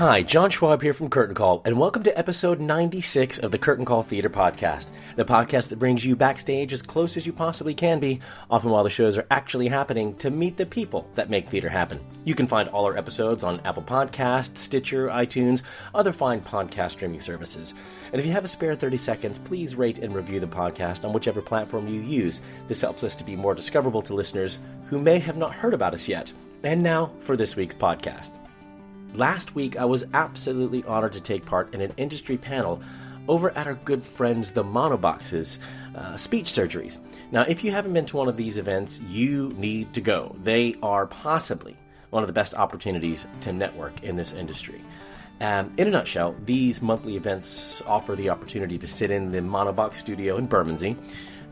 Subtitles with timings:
[0.00, 3.84] Hi, John Schwab here from Curtain Call, and welcome to episode 96 of the Curtain
[3.84, 8.00] Call Theater Podcast, the podcast that brings you backstage as close as you possibly can
[8.00, 8.18] be,
[8.50, 12.00] often while the shows are actually happening, to meet the people that make theater happen.
[12.24, 15.60] You can find all our episodes on Apple Podcasts, Stitcher, iTunes,
[15.94, 17.74] other fine podcast streaming services.
[18.10, 21.12] And if you have a spare 30 seconds, please rate and review the podcast on
[21.12, 22.40] whichever platform you use.
[22.68, 25.92] This helps us to be more discoverable to listeners who may have not heard about
[25.92, 26.32] us yet.
[26.62, 28.30] And now for this week's podcast.
[29.14, 32.80] Last week, I was absolutely honored to take part in an industry panel
[33.28, 35.58] over at our good friends, the Monoboxes,
[35.96, 36.98] uh, speech surgeries.
[37.32, 40.36] Now, if you haven't been to one of these events, you need to go.
[40.44, 41.76] They are possibly
[42.10, 44.80] one of the best opportunities to network in this industry.
[45.40, 49.96] Um, in a nutshell, these monthly events offer the opportunity to sit in the Monobox
[49.96, 50.96] studio in Bermondsey,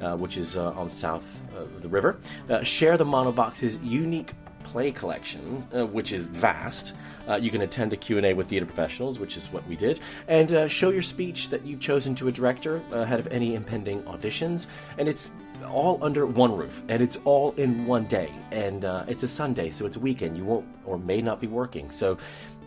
[0.00, 2.20] uh, which is uh, on south of the river,
[2.50, 4.32] uh, share the Monobox's unique
[4.62, 6.94] play collection, uh, which is vast.
[7.28, 10.52] Uh, you can attend a Q&A with theater professionals, which is what we did, and
[10.54, 14.66] uh, show your speech that you've chosen to a director ahead of any impending auditions.
[14.96, 15.30] And it's
[15.66, 18.32] all under one roof, and it's all in one day.
[18.50, 20.36] And uh, it's a Sunday, so it's a weekend.
[20.36, 21.90] You won't or may not be working.
[21.90, 22.18] So,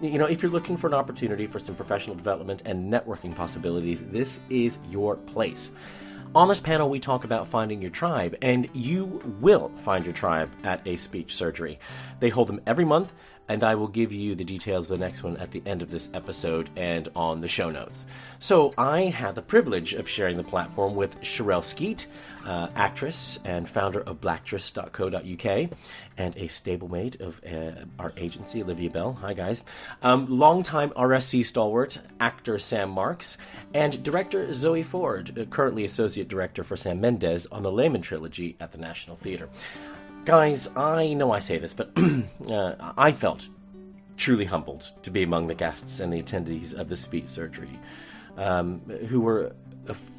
[0.01, 4.03] you know, if you're looking for an opportunity for some professional development and networking possibilities,
[4.05, 5.71] this is your place.
[6.33, 10.49] On this panel, we talk about finding your tribe, and you will find your tribe
[10.63, 11.77] at a speech surgery.
[12.21, 13.11] They hold them every month,
[13.51, 15.91] and I will give you the details of the next one at the end of
[15.91, 18.05] this episode and on the show notes.
[18.39, 22.07] So, I had the privilege of sharing the platform with Sherelle Skeet,
[22.45, 25.69] uh, actress and founder of blacktress.co.uk,
[26.17, 29.13] and a stablemate of uh, our agency, Olivia Bell.
[29.19, 29.63] Hi, guys.
[30.01, 33.37] Um, longtime RSC stalwart, actor Sam Marks,
[33.73, 38.55] and director Zoe Ford, uh, currently associate director for Sam Mendes on the Lehman trilogy
[38.61, 39.49] at the National Theatre.
[40.23, 41.91] Guys, I know I say this, but
[42.49, 43.47] uh, I felt
[44.17, 47.79] truly humbled to be among the guests and the attendees of the speech surgery,
[48.37, 49.55] um, who were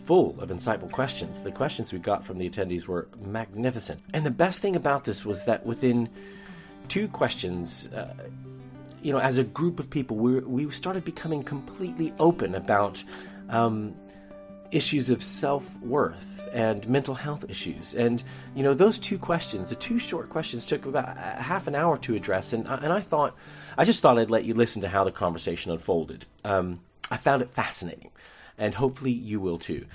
[0.04, 1.40] full of insightful questions.
[1.42, 4.00] The questions we got from the attendees were magnificent.
[4.12, 6.08] And the best thing about this was that within
[6.88, 8.12] two questions, uh,
[9.02, 13.02] you know, as a group of people, we, we started becoming completely open about
[13.50, 13.94] um,
[14.72, 17.94] issues of self worth and mental health issues.
[17.94, 18.22] And,
[18.54, 22.14] you know, those two questions, the two short questions, took about half an hour to
[22.14, 22.52] address.
[22.52, 23.34] And, and I thought,
[23.78, 26.26] I just thought I'd let you listen to how the conversation unfolded.
[26.44, 26.80] Um,
[27.10, 28.10] I found it fascinating,
[28.58, 29.86] and hopefully you will too.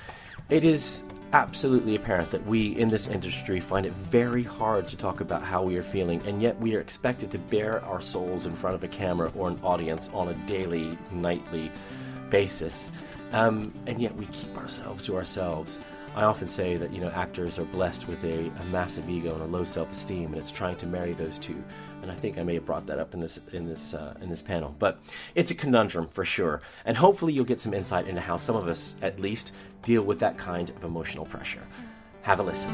[0.49, 5.19] It is absolutely apparent that we in this industry find it very hard to talk
[5.19, 8.55] about how we are feeling, and yet we are expected to bare our souls in
[8.55, 11.71] front of a camera or an audience on a daily, nightly
[12.29, 12.91] basis.
[13.33, 15.79] Um, and yet we keep ourselves to ourselves.
[16.15, 19.41] I often say that you know actors are blessed with a, a massive ego and
[19.43, 21.63] a low self-esteem, and it's trying to marry those two.
[22.01, 24.29] And I think I may have brought that up in this in this uh, in
[24.29, 24.99] this panel, but
[25.35, 26.61] it's a conundrum for sure.
[26.85, 29.51] And hopefully you'll get some insight into how some of us, at least,
[29.83, 31.61] deal with that kind of emotional pressure.
[32.23, 32.71] Have a listen.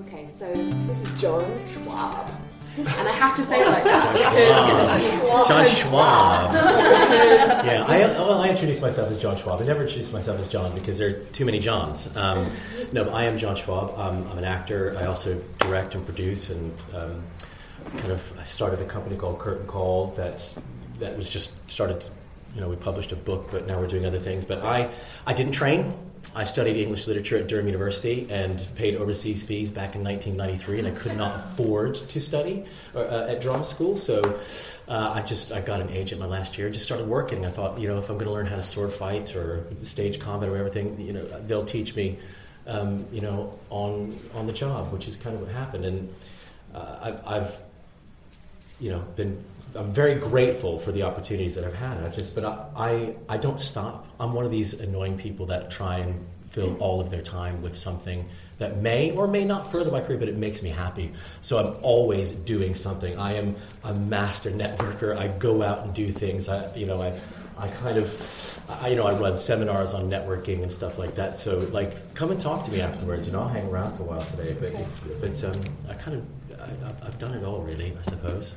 [0.00, 0.52] Okay, so
[0.86, 1.44] this is John.
[2.78, 6.54] And I have to say it like that because John Schwab.
[6.54, 9.60] yeah, I, well, I introduce myself as John Schwab.
[9.60, 12.14] I never introduce myself as John because there are too many Johns.
[12.16, 12.50] Um,
[12.92, 13.98] no, I am John Schwab.
[13.98, 14.96] Um, I'm an actor.
[14.98, 17.22] I also direct and produce, and um,
[17.98, 20.54] kind of I started a company called Curtain Call that
[20.98, 22.02] that was just started.
[22.54, 24.46] You know, we published a book, but now we're doing other things.
[24.46, 24.90] But I
[25.26, 25.94] I didn't train
[26.34, 30.88] I studied English literature at Durham University and paid overseas fees back in 1993, and
[30.88, 32.64] I could not afford to study
[32.94, 33.98] uh, at drama school.
[33.98, 34.22] So
[34.88, 37.44] uh, I just I got an agent my last year, just started working.
[37.44, 40.20] I thought, you know, if I'm going to learn how to sword fight or stage
[40.20, 42.18] combat or everything, you know, they'll teach me,
[42.66, 45.84] um, you know, on on the job, which is kind of what happened.
[45.84, 46.14] And
[46.74, 47.58] uh, I've, I've,
[48.80, 49.44] you know, been
[49.74, 52.02] I'm very grateful for the opportunities that I've had.
[52.02, 54.06] I just, but I, I, I don't stop.
[54.20, 57.74] I'm one of these annoying people that try and fill all of their time with
[57.74, 58.28] something
[58.58, 61.12] that may or may not further my career, but it makes me happy.
[61.40, 63.18] So I'm always doing something.
[63.18, 65.16] I am a master networker.
[65.16, 66.50] I go out and do things.
[66.50, 67.18] I, you know, I,
[67.56, 71.34] I kind of, I, you know, I run seminars on networking and stuff like that.
[71.34, 74.22] So, like, come and talk to me afterwards, and I'll hang around for a while
[74.22, 74.54] today.
[74.58, 74.74] But,
[75.20, 77.94] but um, I kind of, I, I've done it all, really.
[77.98, 78.56] I suppose.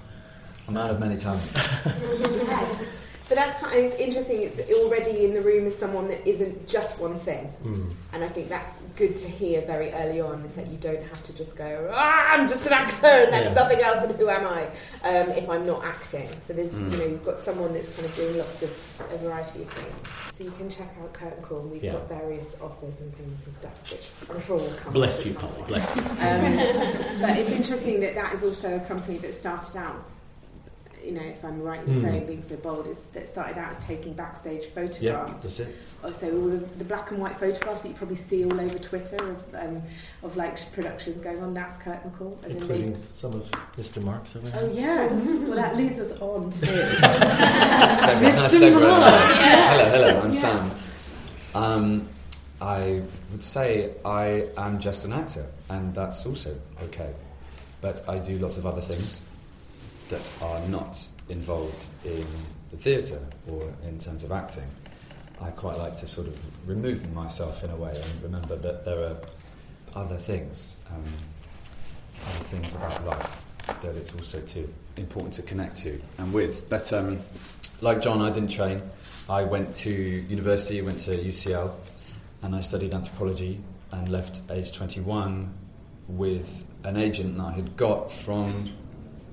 [0.68, 1.54] A man of many talents.
[1.86, 2.86] yes.
[3.26, 4.44] So that's kind of interesting.
[4.44, 7.92] It's already in the room as someone that isn't just one thing, mm.
[8.14, 10.46] and I think that's good to hear very early on.
[10.46, 13.48] Is that you don't have to just go, ah, I'm just an actor, and that's
[13.48, 13.54] yeah.
[13.54, 14.66] nothing else, and who am I
[15.02, 16.30] um, if I'm not acting?
[16.40, 16.92] So there's, mm.
[16.92, 18.70] you know, you've got someone that's kind of doing lots of
[19.12, 19.96] a variety of things.
[20.34, 21.62] So you can check out Curtain Call.
[21.62, 21.94] We've yeah.
[21.94, 24.94] got various offers and things and stuff, which I'm sure will come.
[24.94, 25.64] Bless you, Polly.
[25.68, 26.04] Bless you.
[26.04, 30.12] Um, but it's interesting that that is also a company that started out
[31.06, 32.02] you know, if I'm right in mm.
[32.02, 35.02] saying being so bold, is that started out as taking backstage photographs.
[35.02, 35.76] Yeah, that's it.
[36.04, 38.80] Oh, so all the, the black and white photographs that you probably see all over
[38.80, 39.84] Twitter of, um,
[40.24, 42.40] of like productions going on, that's curtain call.
[42.44, 44.02] And Including they, some of Mr.
[44.02, 44.64] Mark's over there.
[44.64, 45.08] Oh yeah,
[45.46, 48.74] well that leads us on to Mr.
[48.74, 49.14] Mark.
[49.14, 50.40] Hello, hello, I'm yeah.
[50.40, 50.72] Sam.
[51.54, 52.10] Um,
[52.62, 57.14] I would say I am just an actor, and that's also okay.
[57.82, 59.24] But I do lots of other things
[60.10, 62.26] that are not involved in
[62.72, 64.68] the theatre or in terms of acting.
[65.42, 69.04] I quite like to sort of remove myself in a way and remember that there
[69.04, 69.18] are
[69.96, 71.04] other things, um,
[72.26, 73.42] other things about life
[73.82, 76.70] that it's also too important to connect to and with.
[76.70, 77.20] But um,
[77.82, 78.82] like John, I didn't train.
[79.28, 81.74] I went to university, went to UCL,
[82.44, 83.60] and I studied anthropology
[83.92, 85.52] and left age 21
[86.08, 88.72] with an agent that I had got from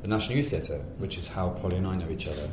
[0.02, 2.48] the National Youth Theatre, which is how Polly and I know each other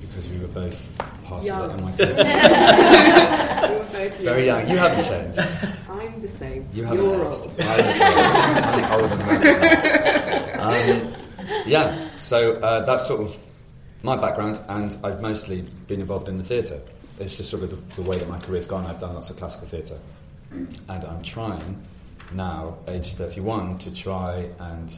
[0.00, 1.70] because we were both part young.
[1.70, 4.68] of it at we were both Very young.
[4.68, 5.38] You haven't changed.
[5.88, 6.68] I'm the same.
[6.72, 7.40] You haven't You're aged.
[7.40, 7.60] old.
[7.60, 11.14] I think older than um,
[11.66, 13.36] Yeah, so uh, that's sort of
[14.02, 16.80] my background, and I've mostly been involved in the theatre.
[17.18, 18.86] It's just sort of the, the way that my career's gone.
[18.86, 19.98] I've done lots of classical theatre,
[20.50, 21.82] and I'm trying
[22.32, 24.94] now, age 31, to try and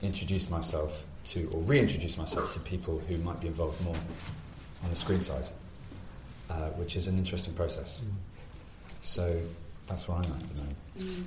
[0.00, 3.94] introduce myself to, or reintroduce myself to people who might be involved more
[4.84, 5.46] on the screen side,
[6.50, 8.00] uh, which is an interesting process.
[8.00, 8.12] Mm.
[9.00, 9.40] So
[9.86, 10.76] that's where I'm at the moment.
[10.98, 11.24] Mm.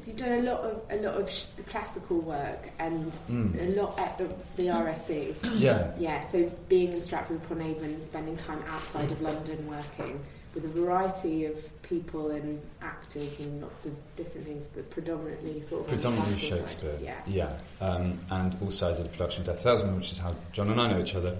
[0.00, 3.60] So you've done a lot of a lot of sh- classical work and mm.
[3.60, 5.34] a lot at the, the RSC.
[5.58, 5.92] Yeah.
[5.98, 6.20] Yeah.
[6.20, 10.24] So being in Stratford upon Avon, spending time outside of London working
[10.60, 15.82] with a variety of people and actors and lots of different things, but predominantly sort
[15.82, 16.96] of predominantly Shakespeare.
[16.96, 17.02] Side.
[17.02, 20.34] Yeah, yeah, um, and also I did a production of Death Salesman, which is how
[20.52, 21.36] John and I know each other.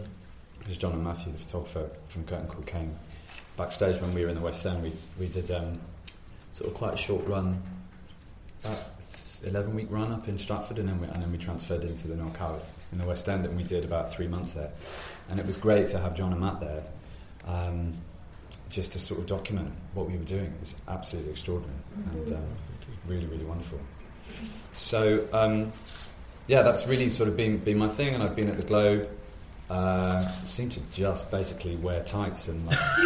[0.60, 2.94] Because John and Matthew, the photographer from Curtain Call, came
[3.56, 4.82] backstage when we were in the West End.
[4.82, 5.80] We we did um,
[6.52, 7.60] sort of quite a short run,
[8.62, 8.84] about
[9.44, 12.14] eleven week run up in Stratford, and then we, and then we transferred into the
[12.14, 14.70] Noel Coward in the West End, and we did about three months there.
[15.28, 16.84] And it was great to have John and Matt there.
[17.46, 17.94] Um,
[18.70, 20.44] just to sort of document what we were doing.
[20.46, 21.78] It was absolutely extraordinary
[22.12, 22.44] and um,
[23.06, 23.80] really, really wonderful.
[24.72, 25.72] So, um,
[26.46, 29.08] yeah, that's really sort of been, been my thing, and I've been at the Globe.
[29.70, 32.78] Uh, seem to just basically wear tights and like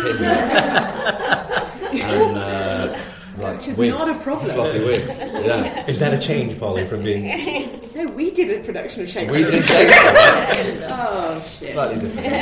[1.92, 2.97] and uh,
[3.39, 4.51] like Which is wigs, not a problem.
[4.51, 5.21] floppy wigs.
[5.21, 5.87] Yeah.
[5.89, 7.79] Is that a change, Polly, from being?
[7.95, 9.45] No, we did a production of Shakespeare.
[9.45, 10.89] We did Shakespeare.
[10.91, 11.69] oh shit.
[11.69, 12.27] Slightly different.
[12.27, 12.33] um,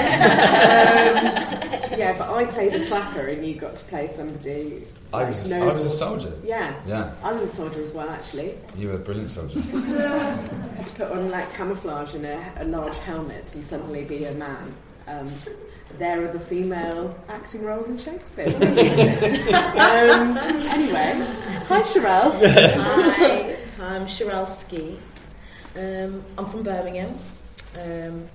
[1.99, 4.87] yeah, but I played a slacker, and you got to play somebody.
[5.13, 6.33] I was, a, I was a soldier.
[6.45, 6.81] Yeah.
[6.87, 7.13] Yeah.
[7.25, 8.55] I was a soldier as well, actually.
[8.77, 9.59] You were a brilliant soldier.
[9.59, 10.31] I
[10.77, 14.33] had to put on like camouflage and a, a large helmet and suddenly be a
[14.35, 14.73] man.
[15.09, 15.29] Um,
[15.99, 18.47] there are the female acting roles in Shakespeare.
[18.57, 20.37] um,
[20.69, 21.15] anyway,
[21.69, 22.33] hi Sharelle.
[22.77, 24.99] Hi, I'm Sharelle Skeet.
[25.77, 27.15] Um, I'm from Birmingham.
[27.79, 28.29] Um,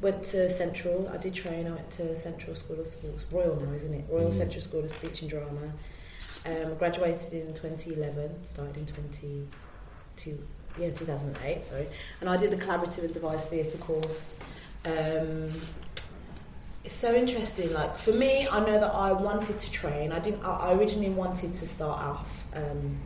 [0.00, 1.08] went to Central.
[1.12, 1.66] I did train.
[1.66, 4.04] I went to Central School of Sports, Royal now, isn't it?
[4.08, 4.34] Royal mm.
[4.34, 5.72] Central School of Speech and Drama.
[6.46, 8.44] Um, graduated in 2011.
[8.44, 10.46] Started in 22,
[10.78, 11.64] yeah, 2008.
[11.64, 11.88] Sorry,
[12.20, 14.36] and I did the collaborative and devised theatre course.
[14.84, 15.50] Um,
[16.84, 17.72] it's so interesting.
[17.72, 20.12] Like for me, I know that I wanted to train.
[20.12, 20.44] I didn't.
[20.44, 22.98] I originally wanted to start off um,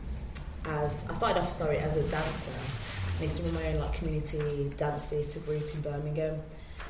[0.65, 2.51] as I started off sorry as a dancer.
[3.19, 6.41] I used to run my own like community dance theatre group in Birmingham,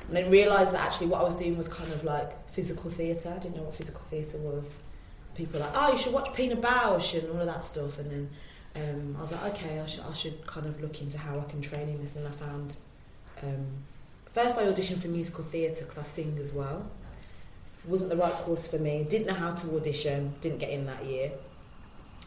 [0.07, 3.33] and then realised that actually what I was doing was kind of like physical theatre.
[3.35, 4.83] I didn't know what physical theatre was.
[5.35, 8.11] People were like, oh, you should watch Pina Bausch and all of that stuff, and
[8.11, 8.29] then
[8.75, 11.43] um, I was like, okay, I should, I should kind of look into how I
[11.43, 12.75] can train in this, and I found.
[13.43, 13.67] Um,
[14.43, 16.89] first, I auditioned for musical theatre because I sing as well.
[17.83, 19.05] It wasn't the right course for me.
[19.09, 20.33] Didn't know how to audition.
[20.41, 21.31] Didn't get in that year.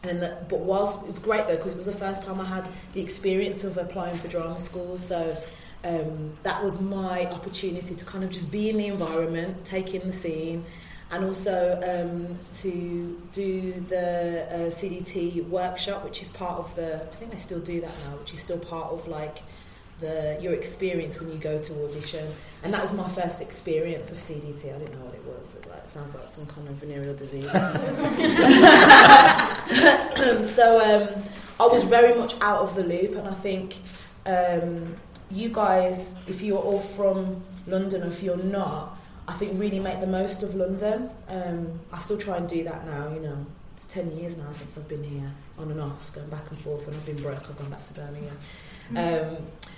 [0.03, 2.45] And the, but whilst it was great though because it was the first time I
[2.45, 5.37] had the experience of applying for drama schools, so
[5.85, 10.05] um, that was my opportunity to kind of just be in the environment, take in
[10.05, 10.65] the scene,
[11.09, 16.95] and also um, to do the uh, CDT workshop, which is part of the.
[16.95, 19.39] I think they still do that now, which is still part of like
[20.03, 22.27] the your experience when you go to audition.
[22.61, 24.75] And that was my first experience of CDT.
[24.75, 25.55] I didn't know what it was.
[25.55, 27.49] It, like, sounds like some kind of venereal disease.
[30.55, 31.23] so um,
[31.59, 33.77] I was very much out of the loop, and I think
[34.25, 34.95] um,
[35.31, 40.01] you guys, if you're all from London, or if you're not, I think really make
[40.01, 41.09] the most of London.
[41.29, 43.11] Um, I still try and do that now.
[43.13, 43.45] You know,
[43.75, 46.85] it's ten years now since I've been here, on and off, going back and forth.
[46.85, 48.37] When I've been broke, I've gone back to Birmingham.
[48.97, 49.37] Um,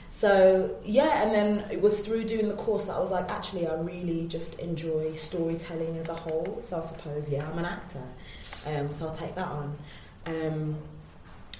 [0.09, 3.67] so yeah, and then it was through doing the course that I was like, actually,
[3.67, 6.57] I really just enjoy storytelling as a whole.
[6.61, 8.03] So I suppose, yeah, I'm an actor.
[8.65, 9.77] Um, so I'll take that on.
[10.25, 10.77] Um,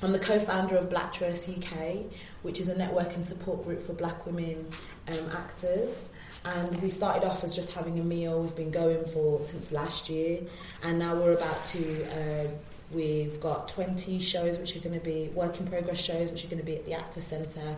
[0.02, 2.06] I'm the co-founder of Blacktress UK,
[2.44, 4.68] which is a network and support group for black women
[5.08, 6.10] um, actors.
[6.44, 8.42] And we started off as just having a meal.
[8.42, 10.42] We've been going for since last year,
[10.84, 12.04] and now we're about to.
[12.06, 12.48] Uh,
[12.92, 16.48] we've got 20 shows which are going to be work in progress shows, which are
[16.48, 17.76] going to be at the Actors Centre,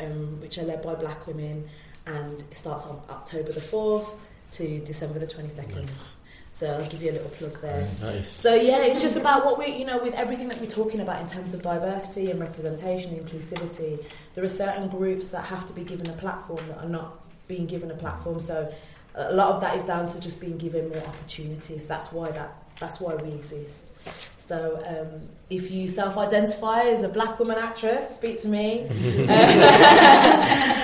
[0.00, 1.68] um, which are led by black women,
[2.06, 4.16] and it starts on October the 4th
[4.52, 5.84] to December the 22nd.
[5.84, 6.16] Nice.
[6.52, 7.88] So I'll give you a little plug there.
[8.02, 8.28] Nice.
[8.28, 11.20] So yeah, it's just about what we, you know, with everything that we're talking about
[11.20, 14.04] in terms of diversity and representation, and inclusivity.
[14.34, 17.66] There are certain groups that have to be given a platform that are not being
[17.66, 18.40] given a platform.
[18.40, 18.70] So
[19.14, 21.86] a lot of that is down to just being given more opportunities.
[21.86, 22.54] That's why that.
[22.78, 23.89] That's why we exist.
[24.38, 28.82] So um, if you self-identify as a black woman actress, speak to me.
[28.88, 28.90] um,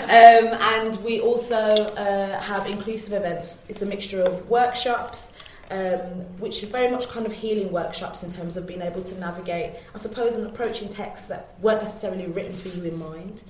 [0.08, 3.58] and we also uh, have inclusive events.
[3.68, 5.32] It's a mixture of workshops,
[5.70, 5.98] um,
[6.38, 9.72] which are very much kind of healing workshops in terms of being able to navigate,
[9.94, 13.42] I suppose, and approaching texts that weren't necessarily written for you in mind,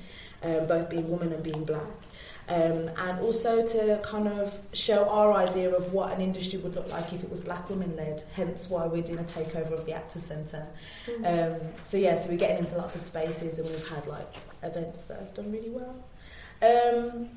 [0.42, 1.84] um, both being woman and being black.
[2.48, 6.88] Um, and also to kind of show our idea of what an industry would look
[6.92, 9.92] like if it was black women led, hence why we're doing a takeover of the
[9.92, 10.64] Actors Centre.
[11.24, 15.06] Um, so, yeah, so we're getting into lots of spaces and we've had like events
[15.06, 15.96] that have done really well.
[16.62, 17.30] Um,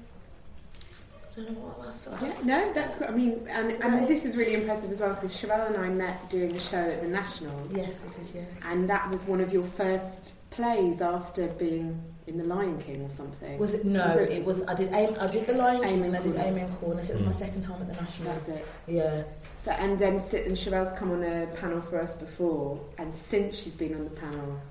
[1.31, 2.07] I don't know what else.
[2.07, 3.07] what Yeah, no, that's good.
[3.07, 6.29] I mean, um, and this is really impressive as well because Sherelle and I met
[6.29, 7.67] doing a show at the National.
[7.71, 8.69] Yes, we did, yeah.
[8.69, 13.09] And that was one of your first plays after being in The Lion King or
[13.09, 13.57] something.
[13.57, 14.07] Was it no?
[14.15, 14.63] it, was.
[14.67, 14.93] I did.
[14.93, 16.47] Aim, I did the Lion King, and I did Corner.
[16.47, 17.09] Aim in Corners.
[17.09, 17.33] It was my hmm.
[17.33, 18.33] second time at the National.
[18.33, 18.67] That's it.
[18.87, 19.23] Yeah.
[19.57, 23.57] So and then sit and Sherelle's come on a panel for us before, and since
[23.57, 24.61] she's been on the panel,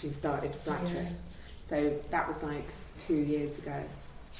[0.00, 0.94] she started Blacktress.
[0.94, 1.10] Yeah.
[1.60, 3.84] So that was like two years ago.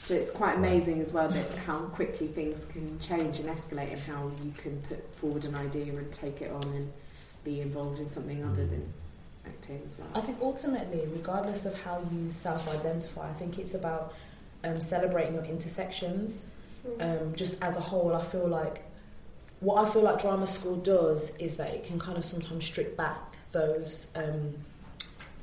[0.07, 4.01] So it's quite amazing as well that how quickly things can change and escalate, and
[4.01, 6.93] how you can put forward an idea and take it on and
[7.45, 8.71] be involved in something other hmm.
[8.71, 8.93] than
[9.47, 10.09] acting as well.
[10.15, 14.15] I think ultimately, regardless of how you self-identify, I think it's about
[14.65, 16.45] um, celebrating your intersections.
[16.99, 18.83] Um, just as a whole, I feel like
[19.61, 22.97] what I feel like drama school does is that it can kind of sometimes strip
[22.97, 24.55] back those um,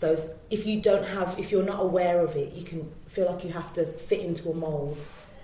[0.01, 0.27] those.
[0.50, 3.51] If you don't have, if you're not aware of it, you can feel like you
[3.51, 4.98] have to fit into a mold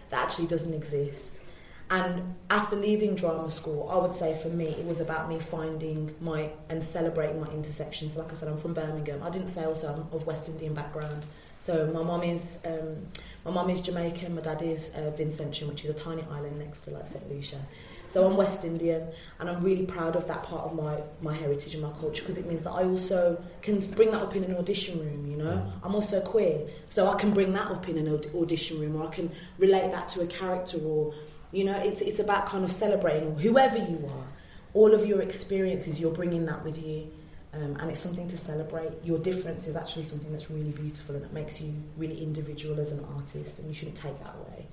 [0.10, 1.40] that actually doesn't exist.
[1.90, 6.16] And after leaving drama school, I would say for me, it was about me finding
[6.20, 8.18] my and celebrating my intersections.
[8.18, 9.22] Like I said, I'm from Birmingham.
[9.22, 11.26] I didn't say also I'm of West Indian background.
[11.60, 13.08] So my mum is um,
[13.44, 14.36] my mum is Jamaican.
[14.36, 17.60] My dad is uh, Vincentian, which is a tiny island next to like St Lucia.
[18.08, 19.08] So I'm West Indian,
[19.40, 22.38] and I'm really proud of that part of my my heritage and my culture because
[22.38, 25.26] it means that I also can bring that up in an audition room.
[25.26, 28.96] You know, I'm also queer, so I can bring that up in an audition room,
[28.96, 31.14] or I can relate that to a character, or
[31.56, 34.28] you know, it's it's about kind of celebrating whoever you are,
[34.74, 36.00] all of your experiences.
[36.00, 37.12] You're bringing that with you.
[37.54, 38.92] Um, and it's something to celebrate.
[39.06, 42.92] Your difference is actually something that's really beautiful and that makes you really individual as
[42.92, 44.66] an artist, and you shouldn't take that away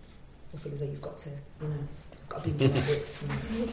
[0.52, 1.74] or feel as though you've got to, you know,
[2.28, 3.22] got to be doing bits.
[3.22, 3.68] You.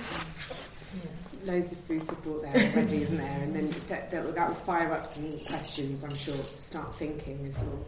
[1.52, 3.40] Loads of food for thought there already, isn't there?
[3.42, 7.46] And then that, that, that will fire up some questions, I'm sure, to start thinking
[7.48, 7.86] as you're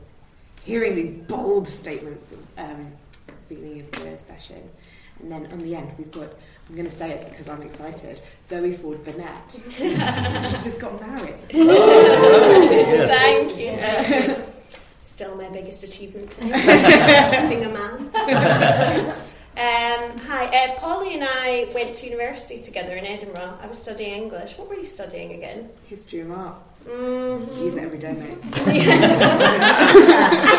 [0.64, 2.92] hearing these bold statements um,
[3.28, 4.70] at the beginning of the session.
[5.22, 6.30] And then on the end, we've got,
[6.70, 9.52] I'm going to say it because I'm excited, Zoe Ford Burnett.
[9.76, 9.94] she
[10.64, 11.36] just got married.
[11.52, 11.62] Thank
[13.58, 13.72] you.
[13.78, 14.44] Thank you.
[15.02, 16.36] Still my biggest achievement.
[16.40, 18.10] Being a man.
[19.52, 23.58] Um, hi, uh, Polly and I went to university together in Edinburgh.
[23.62, 24.58] I was studying English.
[24.58, 25.68] What were you studying again?
[25.88, 26.56] History and art.
[26.86, 27.62] Mm-hmm.
[27.64, 28.38] Use it every day, mate.
[28.56, 28.62] I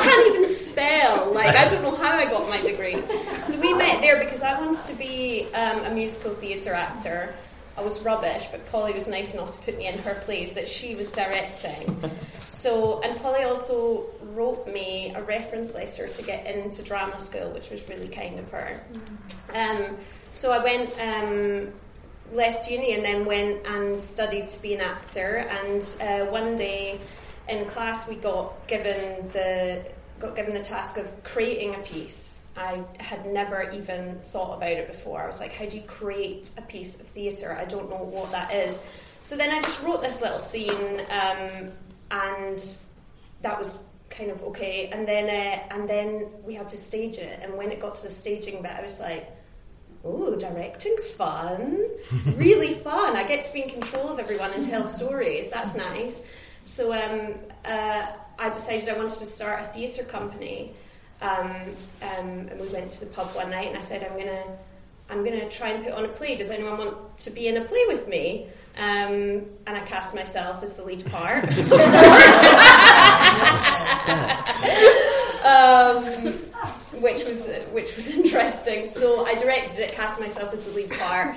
[0.04, 1.32] can't spell.
[1.32, 3.02] Like, I don't know how I got my degree.
[3.42, 7.34] So we met there because I wanted to be um, a musical theatre actor.
[7.76, 10.68] I was rubbish, but Polly was nice enough to put me in her plays that
[10.68, 12.12] she was directing.
[12.46, 17.70] So, and Polly also wrote me a reference letter to get into drama school, which
[17.70, 18.78] was really kind of her.
[19.54, 19.96] Um,
[20.28, 21.72] so I went, um,
[22.34, 25.49] left uni, and then went and studied to be an actor.
[25.49, 27.00] And uh, one day
[27.49, 29.82] in class, we got given the
[30.22, 32.46] got given the task of creating a piece.
[32.56, 35.20] I had never even thought about it before.
[35.22, 37.56] I was like, how do you create a piece of theatre?
[37.58, 38.82] I don't know what that is.
[39.20, 41.70] So then I just wrote this little scene, um,
[42.10, 42.76] and
[43.42, 44.88] that was kind of okay.
[44.88, 47.40] And then uh, and then we had to stage it.
[47.42, 49.30] And when it got to the staging bit, I was like,
[50.04, 51.84] oh, directing's fun,
[52.36, 53.16] really fun.
[53.16, 55.50] I get to be in control of everyone and tell stories.
[55.50, 56.26] That's nice.
[56.62, 58.06] So um, uh,
[58.42, 60.72] I decided I wanted to start a theatre company.
[61.20, 61.52] Um,
[62.02, 64.44] um, and we went to the pub one night, and I said, "I'm gonna,
[65.08, 66.34] I'm gonna try and put on a play.
[66.34, 70.61] Does anyone want to be in a play with me?" Um, and I cast myself
[70.64, 71.44] as the lead part.
[75.44, 76.32] um,
[77.00, 78.88] which was which was interesting.
[78.88, 81.37] So I directed it, cast myself as the lead part.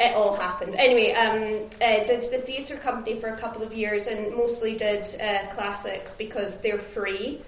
[0.00, 0.74] It all happened.
[0.76, 5.02] Anyway, um, uh, did the theatre company for a couple of years and mostly did
[5.20, 7.40] uh, classics because they're free.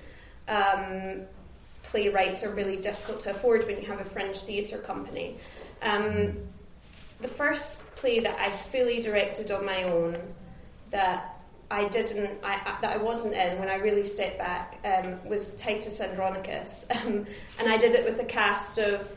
[0.46, 1.22] Um,
[1.82, 5.38] playwrights are really difficult to afford when you have a fringe theatre company.
[5.82, 6.36] Um,
[7.20, 10.16] the first play that I fully directed on my own
[10.90, 11.36] that
[11.70, 16.00] I didn't, I, that I wasn't in when I really stepped back um, was Titus
[16.00, 17.26] Andronicus, um,
[17.59, 19.15] and I did it with a cast of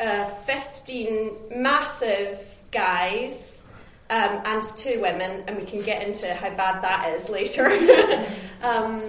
[0.00, 3.66] uh, fifteen massive guys
[4.10, 7.70] um, and two women, and we can get into how bad that is later.
[8.64, 9.02] Um,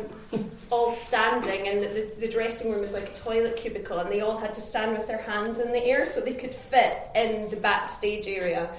[0.70, 4.38] all standing, and the, the, dressing room was like a toilet cubicle, and they all
[4.38, 7.56] had to stand with their hands in the air so they could fit in the
[7.56, 8.70] backstage area.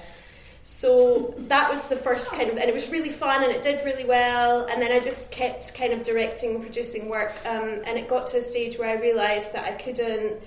[0.69, 3.85] So that was the first kind of, and it was really fun and it did
[3.85, 4.65] really well.
[4.65, 7.31] And then I just kept kind of directing and producing work.
[7.45, 10.41] Um, and it got to a stage where I realised that I couldn't,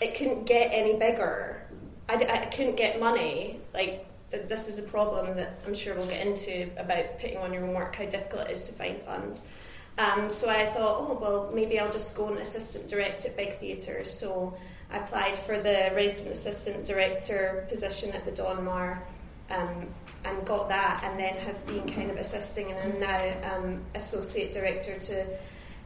[0.00, 1.62] it couldn't get any bigger.
[2.08, 3.60] I, couldn't get money.
[3.74, 7.52] Like, th- this is a problem that I'm sure we'll get into about putting on
[7.52, 9.46] your own work, how difficult it is to find funds.
[9.98, 13.54] Um, so I thought, oh, well, maybe I'll just go and assistant direct at big
[13.54, 14.10] theatres.
[14.12, 14.56] So
[14.90, 19.00] I applied for the resident assistant director position at the Donmar
[19.50, 19.86] um,
[20.24, 24.52] and got that, and then have been kind of assisting, and I'm now um, associate
[24.52, 25.26] director to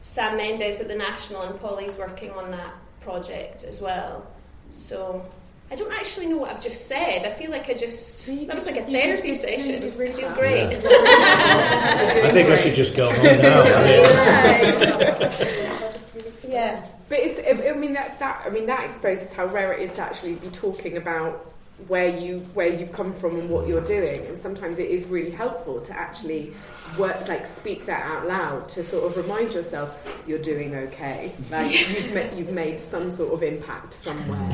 [0.01, 4.25] Sam Mendes at the National, and Polly's working on that project as well.
[4.71, 5.25] So
[5.71, 7.25] I don't actually know what I've just said.
[7.25, 9.73] I feel like I just that was like a you did therapy session.
[9.75, 10.37] you did really I feel well.
[10.37, 10.67] great.
[12.25, 13.63] I think I should just go home now.
[16.47, 16.85] yeah.
[17.07, 19.95] But it's, I I mean that, that I mean that exposes how rare it is
[19.95, 21.50] to actually be talking about
[21.87, 24.25] where you where you've come from and what you're doing.
[24.25, 26.53] And sometimes it is really helpful to actually
[26.97, 31.33] work like speak that out loud to sort of remind yourself you're doing okay.
[31.49, 34.53] Like you've ma- you've made some sort of impact somewhere.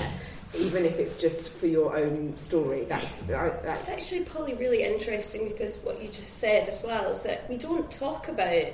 [0.57, 5.49] Even if it's just for your own story, that's that's That's actually probably really interesting
[5.49, 8.71] because what you just said as well is that we don't talk about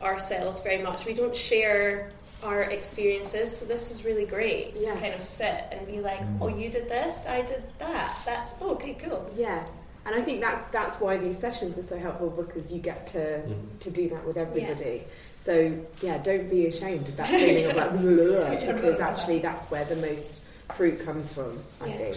[0.00, 1.06] ourselves very much.
[1.06, 2.10] We don't share
[2.44, 4.94] our experiences, so this is really great Yeah.
[4.94, 8.16] to kind of sit and be like, "Oh, you did this, I did that.
[8.24, 9.64] That's oh, okay, cool." Yeah,
[10.06, 13.42] and I think that's that's why these sessions are so helpful because you get to
[13.80, 15.04] to do that with everybody.
[15.36, 19.38] So yeah, don't be ashamed of that feeling of like blah, blah, blah, because actually
[19.40, 20.40] that's where the most
[20.74, 21.62] fruit comes from.
[21.80, 21.96] I Yeah.
[21.96, 22.16] think.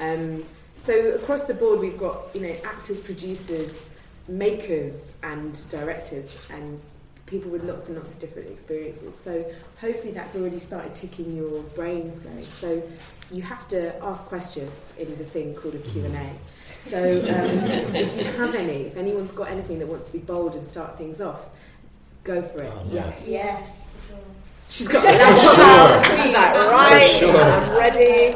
[0.00, 0.44] Um,
[0.76, 3.90] so across the board, we've got you know actors, producers,
[4.28, 6.80] makers, and directors, and
[7.28, 9.14] people with lots and lots of different experiences.
[9.16, 9.44] So
[9.80, 12.44] hopefully that's already started ticking your brains going.
[12.44, 12.82] So
[13.30, 16.30] you have to ask questions in the thing called a Q&A.
[16.88, 20.54] So um, if you have any, if anyone's got anything that wants to be bold
[20.54, 21.46] and start things off,
[22.24, 22.72] go for it.
[22.90, 23.26] yes.
[23.28, 23.92] Yes.
[24.70, 25.64] She's got For a sure.
[25.64, 26.04] out.
[26.04, 27.40] She's like, For right, sure.
[27.40, 28.34] I'm ready.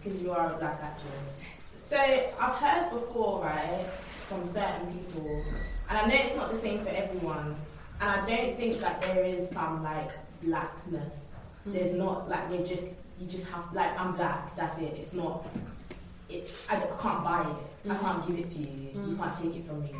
[0.00, 1.40] because you are a black actress.
[1.82, 3.86] So I've heard before, right,
[4.28, 5.44] from certain people
[5.88, 7.54] and I know it's not the same for everyone.
[8.00, 10.10] And I don't think that there is some like
[10.42, 11.44] blackness.
[11.68, 11.72] Mm.
[11.74, 12.90] There's not like we're just
[13.20, 14.56] you just have like I'm black.
[14.56, 14.94] That's it.
[14.96, 15.44] It's not.
[16.30, 17.90] It, I, I can't buy it.
[17.90, 18.00] I Mm.
[18.00, 18.90] can't give it to you.
[18.94, 19.18] You Mm.
[19.18, 19.92] can't take it from me.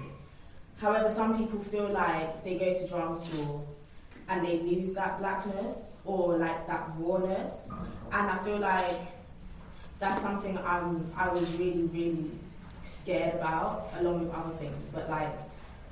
[0.80, 3.66] However, some people feel like they go to drama school
[4.28, 7.68] and they lose that blackness or like that rawness.
[8.12, 8.96] And I feel like
[10.02, 12.30] that's something I'm I was really really
[12.82, 14.88] scared about, along with other things.
[14.92, 15.32] But like,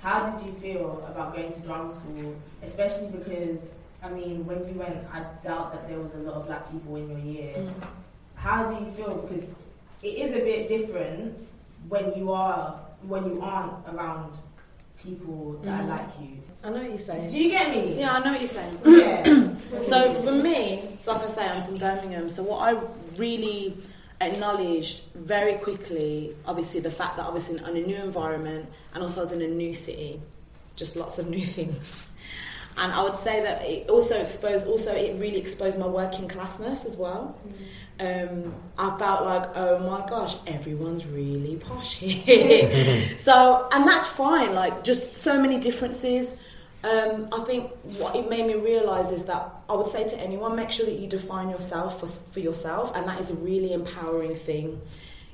[0.02, 3.70] how did you feel about going to drama school, especially because
[4.02, 6.96] I mean, when you went, I doubt that there was a lot of black people
[6.96, 7.54] in your year.
[7.58, 7.72] Mm.
[8.34, 9.14] How do you feel?
[9.28, 9.48] Because
[10.02, 11.36] it is a bit different
[11.88, 14.32] when you are when you aren't around
[15.02, 15.84] people that Mhm.
[15.84, 16.32] are like you.
[16.64, 17.30] I know what you're saying.
[17.30, 17.94] Do you get me?
[17.94, 18.76] Yeah, I know what you're saying.
[18.84, 19.80] Yeah.
[19.90, 22.28] so for me, so like I say, I'm from Birmingham.
[22.28, 22.80] So what I
[23.16, 23.76] really
[24.20, 29.02] acknowledged very quickly, obviously, the fact that I was in, in a new environment and
[29.02, 30.20] also I was in a new city,
[30.76, 32.04] just lots of new things.
[32.78, 36.86] And I would say that it also exposed, also it really exposed my working classness
[36.86, 37.36] as well.
[37.98, 43.02] Um, I felt like, oh my gosh, everyone's really posh here.
[43.18, 44.54] so, and that's fine.
[44.54, 46.36] Like, just so many differences.
[46.82, 50.56] Um, I think what it made me realise is that I would say to anyone,
[50.56, 54.34] make sure that you define yourself for, for yourself, and that is a really empowering
[54.34, 54.80] thing.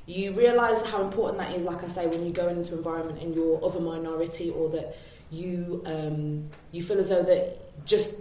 [0.07, 3.23] You realise how important that is, like I say, when you go into an environment
[3.23, 4.97] and you're of a minority, or that
[5.31, 8.15] you um, you feel as though that just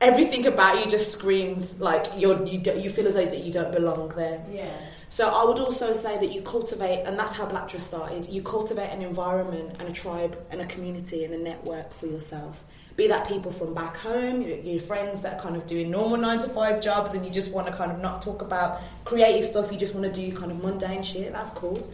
[0.00, 3.72] everything about you just screams like you're you, you feel as though that you don't
[3.72, 4.44] belong there.
[4.50, 4.74] Yeah.
[5.12, 8.30] So I would also say that you cultivate, and that's how Blacktress started.
[8.30, 12.64] You cultivate an environment and a tribe and a community and a network for yourself.
[12.96, 16.16] Be that people from back home, your, your friends that are kind of doing normal
[16.16, 19.46] nine to five jobs, and you just want to kind of not talk about creative
[19.46, 19.70] stuff.
[19.70, 21.30] You just want to do kind of mundane shit.
[21.30, 21.92] That's cool.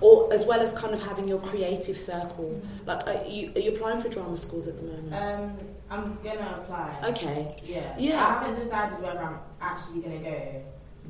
[0.00, 2.62] Or as well as kind of having your creative circle.
[2.86, 5.12] Like, are you, are you applying for drama schools at the moment?
[5.12, 5.58] Um,
[5.90, 7.00] I'm gonna apply.
[7.10, 7.48] Okay.
[7.64, 7.96] Yeah.
[7.98, 8.24] Yeah.
[8.24, 10.62] I haven't decided whether I'm actually gonna go,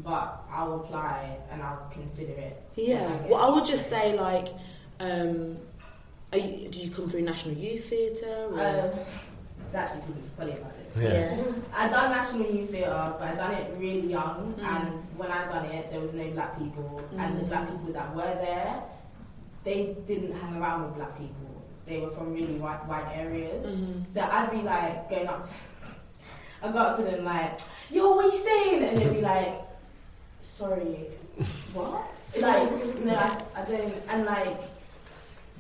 [0.05, 2.63] but I'll apply and I'll consider it.
[2.77, 3.07] Yeah.
[3.25, 4.49] I Well, I would just say like,
[5.01, 5.57] um,
[6.33, 8.49] are you, do you come through National Youth Theatre?
[8.53, 8.91] or- Um,
[9.67, 11.03] it's actually too funny about this.
[11.05, 11.45] Yeah.
[11.77, 14.65] I done National Youth Theatre, but I done it really young, Mm.
[14.65, 17.49] and when I done it, there was no black people, and the Mm.
[17.49, 18.83] black people that were there,
[19.65, 21.37] they didn't hang around with black people.
[21.87, 24.09] They were from really white white areas, Mhm.
[24.09, 25.49] so I'd be like going up to,
[26.63, 27.59] I go up to them like,
[27.91, 29.55] "Yo, what you saying?" And they'd be like,
[30.41, 31.09] "Sorry,
[31.73, 32.03] what?"
[32.39, 34.57] Like, no, I, I don't, and like,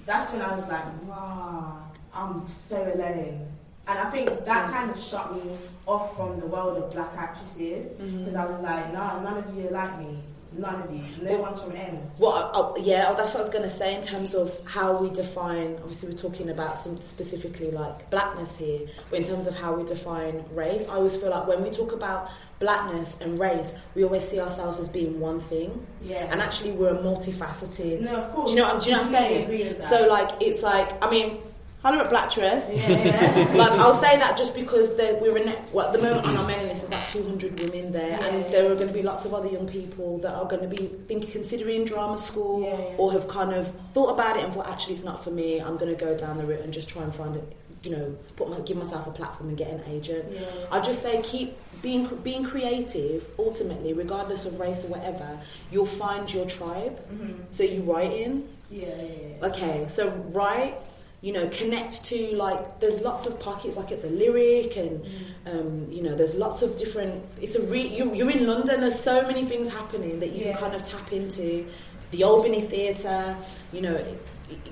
[0.06, 1.82] that's when I was like, wow,
[2.14, 3.46] I'm so alone.
[3.88, 7.92] And I think that kind of shut me off from the world of black actresses
[7.92, 8.18] mm-hmm.
[8.18, 10.18] because I was like, no, none of you are like me.
[10.52, 11.02] None of you.
[11.22, 12.18] No one's from ends.
[12.18, 14.52] Well, I, I, yeah, oh, that's what I was going to say in terms of
[14.68, 15.76] how we define.
[15.82, 19.84] Obviously, we're talking about some specifically like blackness here, but in terms of how we
[19.84, 24.26] define race, I always feel like when we talk about blackness and race, we always
[24.28, 25.86] see ourselves as being one thing.
[26.02, 26.26] Yeah.
[26.30, 28.02] And actually, we're a multifaceted.
[28.02, 28.50] No, of course.
[28.50, 28.74] Do you know?
[28.74, 29.44] what- Do you know what I'm saying?
[29.44, 29.88] agree with that.
[29.88, 31.38] So, like, it's like I mean.
[31.82, 32.76] Hello at Blacktress.
[32.76, 33.52] Yeah.
[33.56, 36.68] like, I'll say that just because we're in well, at the moment on our mailing
[36.68, 38.48] list there's like 200 women there, and Yeah.
[38.50, 40.88] there are going to be lots of other young people that are going to be
[41.08, 45.04] thinking, considering drama school, or have kind of thought about it and thought, actually, it's
[45.04, 45.58] not for me.
[45.58, 47.56] I'm going to go down the route and just try and find it.
[47.82, 50.26] You know, put my, give myself a platform and get an agent.
[50.70, 53.26] I just say keep being being creative.
[53.38, 55.38] Ultimately, regardless of race or whatever,
[55.72, 57.00] you'll find your tribe.
[57.10, 57.36] Mhm.
[57.48, 58.46] So you write in.
[58.70, 59.02] Yeah, yeah,
[59.40, 59.46] yeah.
[59.46, 60.74] Okay, so write,
[61.22, 65.04] you know, connect to like there's lots of pockets like at the lyric and
[65.46, 67.22] um, you know there's lots of different.
[67.40, 68.80] It's a re- you, you're in London.
[68.80, 70.52] There's so many things happening that you Yeah.
[70.52, 71.66] can kind of tap into.
[72.10, 73.36] The Albany Theatre,
[73.72, 74.04] you know.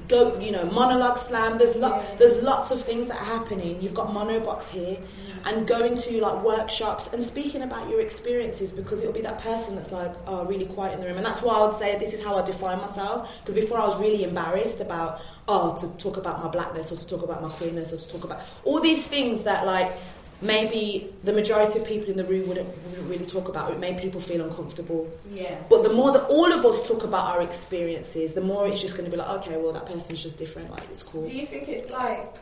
[0.08, 1.58] Go, you know, monologue slam.
[1.58, 3.80] There's lot, there's lots of things that are happening.
[3.82, 5.48] You've got Monobox here, mm-hmm.
[5.48, 9.76] and going to like workshops and speaking about your experiences because it'll be that person
[9.76, 12.12] that's like, oh, really quiet in the room, and that's why I would say this
[12.12, 13.30] is how I define myself.
[13.40, 17.06] Because before I was really embarrassed about, oh, to talk about my blackness or to
[17.06, 19.92] talk about my queerness or to talk about all these things that like
[20.40, 23.72] maybe the majority of people in the room wouldn't, wouldn't really talk about.
[23.72, 25.10] It made people feel uncomfortable.
[25.32, 25.56] Yeah.
[25.68, 28.94] But the more that all of us talk about our experiences, the more it's just
[28.96, 30.70] going to be like, okay, well, that person's just different.
[30.70, 31.24] Like, it's cool.
[31.24, 32.36] Do you think it's like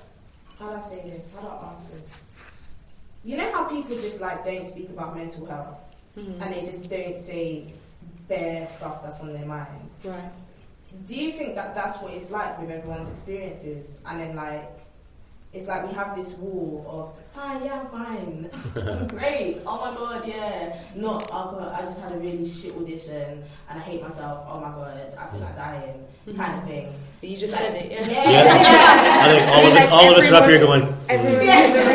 [0.58, 1.32] how do I say this?
[1.34, 2.26] How do I ask this?
[3.24, 5.78] You know how people just like don't speak about mental health
[6.16, 6.40] Mhm.
[6.40, 7.74] and they just don't say
[8.28, 9.90] bare stuff that's on their mind.
[10.04, 10.30] Right.
[11.06, 13.98] Do you think that that's what it's like with everyone's experiences?
[14.06, 14.70] And then like
[15.56, 19.96] it's like we have this wall of, hi, yeah, I'm fine, I'm great, oh my
[19.96, 20.78] god, yeah.
[20.94, 24.60] Not, oh god, I just had a really shit audition and I hate myself, oh
[24.60, 26.92] my god, I feel like dying, kind of thing.
[27.20, 28.10] But you just Like, said it, yeah.
[28.10, 28.30] Yeah.
[28.30, 29.20] Yeah.
[29.24, 30.96] I think all of us, all of us are up here going.
[31.08, 31.86] Everyone "Mm." in the room.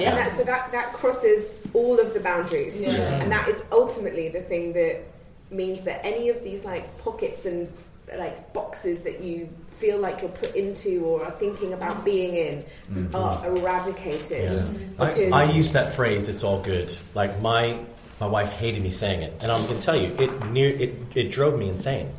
[0.00, 0.08] Yeah.
[0.08, 2.74] And that's the, that, that crosses all of the boundaries.
[2.76, 2.90] Yeah.
[3.22, 5.04] And that is ultimately the thing that
[5.50, 7.68] means that any of these like pockets and
[8.16, 12.64] like boxes that you feel like you're put into or are thinking about being in
[12.92, 13.14] Mhm.
[13.14, 14.52] are eradicated.
[14.52, 15.04] Yeah.
[15.04, 16.28] I, I use that phrase.
[16.28, 16.96] It's all good.
[17.14, 17.78] Like my
[18.20, 20.94] my wife hated me saying it, and I'm going to tell you, it near it
[21.14, 22.10] it drove me insane.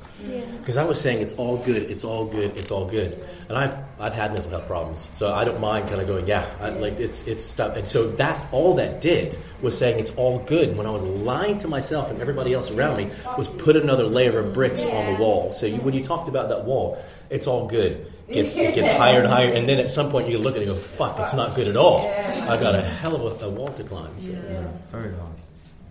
[0.59, 3.77] Because I was saying it's all good, it's all good, it's all good, and I've
[3.99, 6.99] I've had mental health problems, so I don't mind kind of going, yeah, I, like
[6.99, 7.77] it's it's stuff.
[7.77, 10.75] And so that all that did was saying it's all good.
[10.75, 14.39] When I was lying to myself and everybody else around me, was put another layer
[14.39, 15.51] of bricks on the wall.
[15.53, 16.97] So you, when you talked about that wall,
[17.29, 18.11] it's all good.
[18.31, 20.67] Gets it gets higher and higher, and then at some point you look at it
[20.67, 22.09] and go, fuck, it's not good at all.
[22.09, 24.19] I got a hell of a, a wall to climb.
[24.19, 24.31] So,
[24.91, 25.44] Very hard.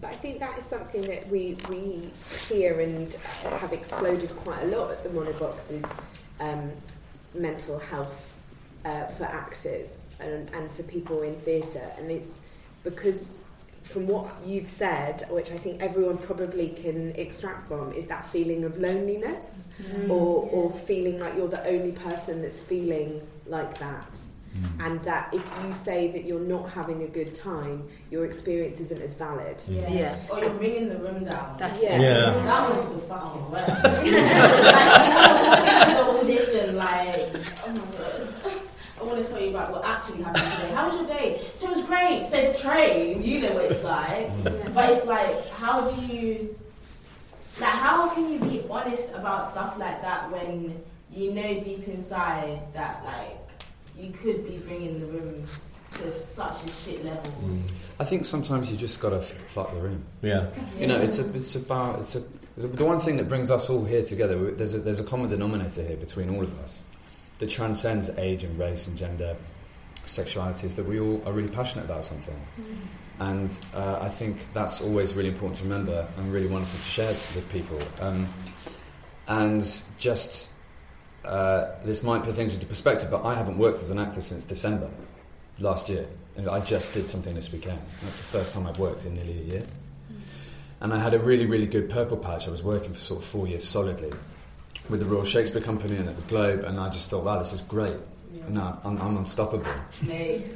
[0.05, 2.11] But I think that is something that we, we
[2.47, 3.11] hear and
[3.43, 5.85] have exploded quite a lot at the Monobox is
[6.41, 6.73] um,
[7.33, 8.37] mental health
[8.85, 11.91] uh, for actors and, and for people in theatre.
[11.97, 12.41] And it's
[12.83, 13.39] because
[13.81, 18.65] from what you've said, which I think everyone probably can extract from, is that feeling
[18.65, 20.09] of loneliness Mm.
[20.09, 24.17] or, or feeling like you're the only person that's feeling like that.
[24.57, 24.87] Mm.
[24.87, 29.03] And that if you say that you're not having a good time, your experience isn't
[29.03, 29.63] as valid.
[29.67, 29.89] Yeah.
[29.89, 30.17] Yeah.
[30.31, 31.57] Or you're bringing the room down.
[31.59, 32.01] That's Yeah.
[32.01, 32.31] Yeah.
[32.31, 33.69] That was the fucking worst.
[33.85, 34.13] like, you
[35.97, 37.31] want to walk into the audition, like,
[37.67, 38.31] oh my god.
[39.01, 40.73] I want to tell you about what actually happened today.
[40.73, 41.47] How was your day?
[41.55, 42.25] So it was great.
[42.25, 44.31] So the train, you know what it's like.
[44.31, 44.73] Mm.
[44.73, 46.57] But it's like, how do you,
[47.61, 50.81] like, how can you be honest about stuff like that when
[51.13, 53.44] you know deep inside that, like,
[53.97, 55.45] you could be bringing the room
[55.95, 57.33] to such a shit level?
[58.01, 60.05] I think sometimes you just gotta fuck the room.
[60.23, 60.51] Yeah.
[60.79, 62.23] You know, it's a, it's about, it's a.
[62.57, 65.83] The one thing that brings us all here together, there's a, there's a common denominator
[65.83, 66.85] here between all of us,
[67.39, 69.37] that transcends age and race and gender,
[70.07, 72.41] sexuality, is that we all are really passionate about something.
[73.19, 77.13] And uh, I think that's always really important to remember and really wonderful to share
[77.35, 77.81] with people.
[78.01, 78.29] Um,
[79.27, 80.49] and just
[81.25, 84.45] uh, this might put things into perspective, but I haven't worked as an actor since
[84.45, 84.91] December
[85.59, 86.07] last year.
[86.51, 87.81] I just did something this weekend.
[88.03, 89.63] That's the first time I've worked in nearly a year.
[90.81, 92.47] And I had a really, really good purple patch.
[92.49, 94.13] I was working for sort of four years solidly
[94.91, 97.53] with the Royal Shakespeare Company and at the Globe, and I just thought, wow, this
[97.53, 97.95] is great.
[98.49, 99.71] No, I'm, I'm unstoppable.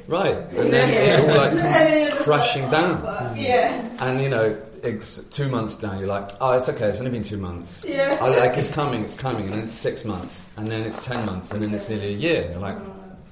[0.07, 0.35] Right.
[0.35, 3.01] And then it all like comes crashing down.
[3.37, 3.89] Yeah.
[3.99, 7.23] And you know, it's two months down, you're like, oh, it's okay, it's only been
[7.23, 7.85] two months.
[7.87, 8.21] Yes.
[8.21, 11.25] I, like, it's coming, it's coming, and then it's six months, and then it's ten
[11.25, 12.43] months, and then it's nearly a year.
[12.43, 12.77] And you're like,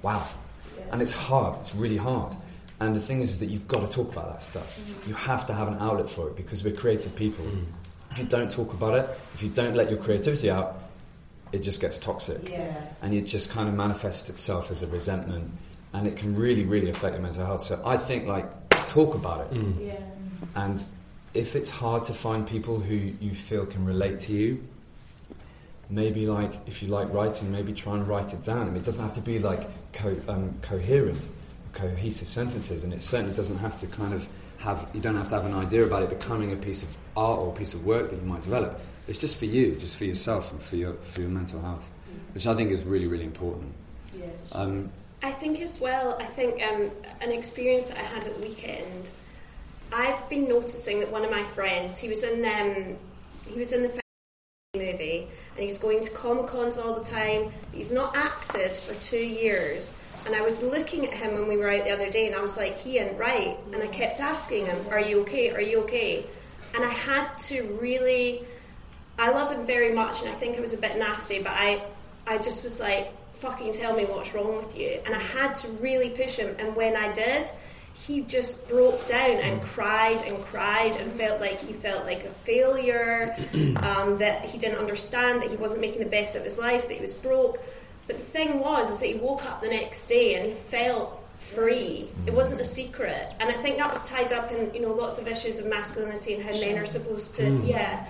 [0.02, 0.28] wow.
[0.92, 2.36] And it's hard, it's really hard.
[2.80, 4.80] And the thing is that you've got to talk about that stuff.
[5.08, 7.44] You have to have an outlet for it because we're creative people.
[7.44, 7.66] Mm.
[8.12, 10.80] If you don't talk about it, if you don't let your creativity out,
[11.52, 12.50] it just gets toxic.
[12.50, 12.76] Yeah.
[13.02, 15.52] And it just kind of manifests itself as a resentment,
[15.94, 17.64] and it can really, really affect your mental health.
[17.64, 18.46] So I think, like,
[18.88, 19.54] talk about it.
[19.58, 19.88] Mm.
[19.88, 20.00] Yeah.
[20.56, 20.86] And
[21.38, 24.68] if it's hard to find people who you feel can relate to you,
[25.88, 28.62] maybe like if you like writing, maybe try and write it down.
[28.62, 31.22] I mean, it doesn't have to be like co- um, coherent,
[31.74, 34.90] cohesive sentences, and it certainly doesn't have to kind of have.
[34.94, 37.50] You don't have to have an idea about it becoming a piece of art or
[37.50, 38.82] a piece of work that you might develop.
[39.08, 41.88] It's just for you, just for yourself, and for your for your mental health,
[42.34, 43.72] which I think is really, really important.
[44.18, 44.26] Yeah.
[44.54, 44.90] Um,
[45.22, 46.90] I think as well, I think um,
[47.22, 49.12] an experience that I had at the weekend,
[49.92, 52.98] I've been noticing that one of my friends, he was in um,
[53.48, 54.02] he was in the
[54.76, 57.52] movie and he's going to Comic Cons all the time.
[57.74, 59.98] He's not acted for two years.
[60.26, 62.42] And I was looking at him when we were out the other day and I
[62.42, 63.58] was like, he ain't right.
[63.72, 65.52] And I kept asking him, Are you okay?
[65.52, 66.26] Are you okay?
[66.76, 68.44] And I had to really
[69.18, 71.84] I love him very much and I think it was a bit nasty, but I
[72.26, 75.00] I just was like, fucking tell me what's wrong with you.
[75.06, 77.50] And I had to really push him and when I did,
[78.08, 82.30] he just broke down and cried and cried and felt like he felt like a
[82.30, 83.36] failure,
[83.84, 86.94] um, that he didn't understand, that he wasn't making the best of his life, that
[86.96, 87.60] he was broke.
[88.08, 91.22] But the thing was, is that he woke up the next day and he felt
[91.40, 92.10] free.
[92.26, 95.18] It wasn't a secret, and I think that was tied up in you know lots
[95.20, 97.68] of issues of masculinity and how men are supposed to, Mm.
[97.68, 98.06] yeah.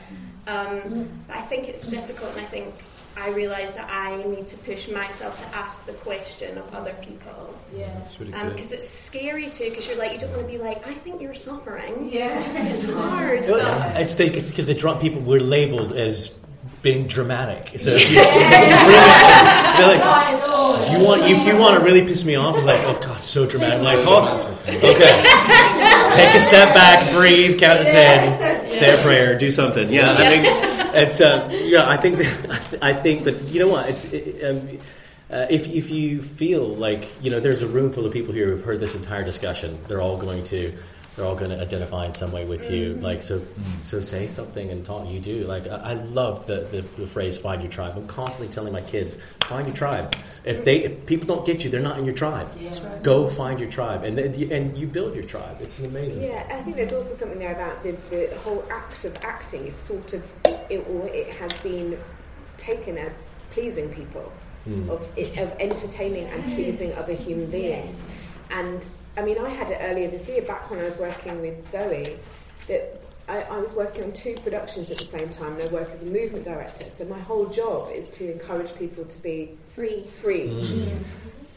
[0.47, 2.73] Um, but I think it's difficult, and I think
[3.17, 7.57] I realise that I need to push myself to ask the question of other people.
[7.75, 10.47] Yeah, that's really um, Because it's scary too, because you're like, you don't want to
[10.47, 12.09] be like, I think you're suffering.
[12.11, 12.67] Yeah.
[12.69, 13.41] it's hard.
[13.47, 16.37] Well, but- It's because the drunk people were labeled as
[16.83, 17.79] being dramatic.
[17.79, 21.77] So if you, if you really- they're like, oh if you want if you want
[21.77, 23.81] to really piss me off, it's like oh God, so dramatic.
[23.83, 26.09] Like, oh, okay.
[26.11, 29.91] Take a step back, breathe, count to ten, say a prayer, do something.
[29.91, 30.43] Yeah, I mean,
[30.97, 31.87] it's uh, yeah.
[31.87, 34.05] I think that, I think that you know what it's.
[34.05, 34.79] It, um,
[35.29, 38.47] uh, if, if you feel like you know there's a room full of people here
[38.47, 40.73] who've heard this entire discussion, they're all going to
[41.17, 42.93] they're all going to identify in some way with you.
[42.93, 43.03] Mm-hmm.
[43.03, 43.41] Like so,
[43.77, 45.09] so say something and talk.
[45.09, 45.45] You do.
[45.45, 48.81] Like I, I love the, the, the phrase "find your tribe." I'm constantly telling my
[48.81, 52.13] kids, "Find your tribe." If they if people don't get you, they're not in your
[52.13, 52.51] tribe.
[52.53, 53.01] That's right.
[53.01, 55.57] Go find your tribe, and then you, and you build your tribe.
[55.59, 56.21] It's amazing.
[56.23, 59.75] Yeah, I think there's also something there about the, the whole act of acting is
[59.75, 60.23] sort of,
[60.69, 61.97] it, or it has been
[62.57, 64.31] taken as pleasing people,
[64.67, 64.89] Mm.
[64.89, 65.01] of,
[65.37, 68.27] of entertaining and pleasing other human beings.
[68.51, 68.85] And
[69.17, 72.17] I mean, I had it earlier this year, back when I was working with Zoe,
[72.67, 75.89] that I, I was working on two productions at the same time, and I work
[75.89, 76.83] as a movement director.
[76.83, 80.05] So my whole job is to encourage people to be free.
[80.21, 80.47] Free.
[80.47, 81.03] Mm.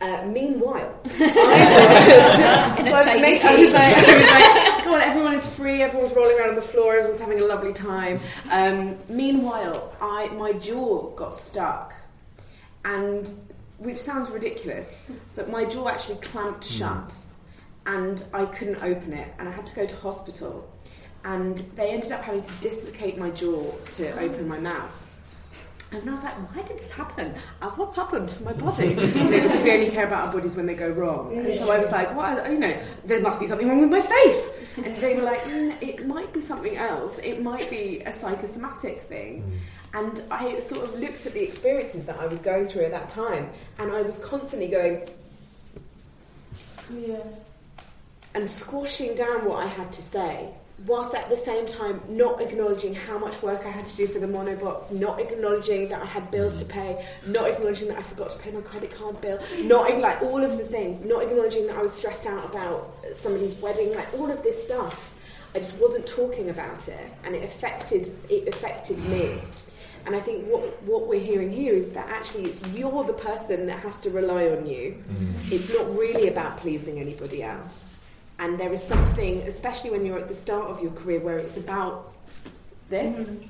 [0.01, 5.01] Uh, meanwhile, In a I was, make- I was like, I was like, come on,
[5.03, 8.19] everyone is free, everyone's rolling around on the floor, everyone's having a lovely time.
[8.51, 11.93] Um, meanwhile, I my jaw got stuck,
[12.87, 13.31] and
[13.77, 15.03] which sounds ridiculous,
[15.35, 17.15] but my jaw actually clamped shut,
[17.87, 20.71] and I couldn't open it, and I had to go to hospital,
[21.25, 25.07] and they ended up having to dislocate my jaw to open my mouth.
[25.93, 27.35] And I was like, why did this happen?
[27.61, 28.91] Uh, what's happened to my body?
[28.91, 31.37] you know, because we only care about our bodies when they go wrong.
[31.37, 32.49] And so I was like, what?
[32.49, 34.53] You know, there must be something wrong with my face.
[34.77, 37.19] And they were like, mm, it might be something else.
[37.19, 39.61] It might be a psychosomatic thing.
[39.93, 43.09] And I sort of looked at the experiences that I was going through at that
[43.09, 45.09] time, and I was constantly going,
[46.97, 47.17] Yeah.
[48.35, 50.51] And squashing down what I had to say,
[50.87, 54.19] whilst at the same time not acknowledging how much work I had to do for
[54.19, 58.31] the Monobox, not acknowledging that I had bills to pay, not acknowledging that I forgot
[58.31, 61.77] to pay my credit card bill, not like all of the things, not acknowledging that
[61.77, 65.17] I was stressed out about somebody's wedding, like all of this stuff.
[65.55, 69.41] I just wasn't talking about it, and it affected it affected me.
[70.07, 73.67] And I think what what we're hearing here is that actually it's you're the person
[73.67, 75.03] that has to rely on you.
[75.09, 75.53] Mm.
[75.53, 77.97] It's not really about pleasing anybody else.
[78.41, 81.59] And there is something, especially when you're at the start of your career, where it's
[81.59, 82.13] about
[82.89, 83.29] this.
[83.29, 83.47] Mm-hmm.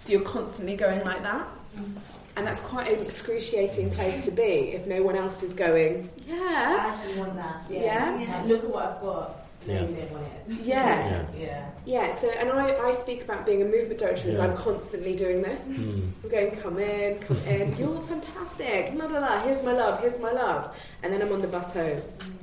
[0.00, 1.46] So you're constantly going like that.
[1.76, 1.98] Mm-hmm.
[2.36, 6.36] And that's quite an excruciating place to be if no one else is going, Yeah.
[6.36, 7.62] I actually want that.
[7.68, 8.16] Yeah.
[8.28, 9.36] Like, look at what I've got.
[9.66, 9.80] No, Yeah.
[9.82, 10.60] you don't want it.
[10.64, 11.26] Yeah.
[11.38, 11.70] Yeah.
[11.84, 14.44] Yeah, so, and I, I speak about being a movement director as Yeah.
[14.44, 15.60] I'm constantly doing this.
[15.68, 16.12] Mm.
[16.24, 20.18] I'm going, come in, come in, you're fantastic, la la la, here's my love, here's
[20.18, 20.74] my love.
[21.02, 22.00] And then I'm on the bus home.
[22.00, 22.39] Mm.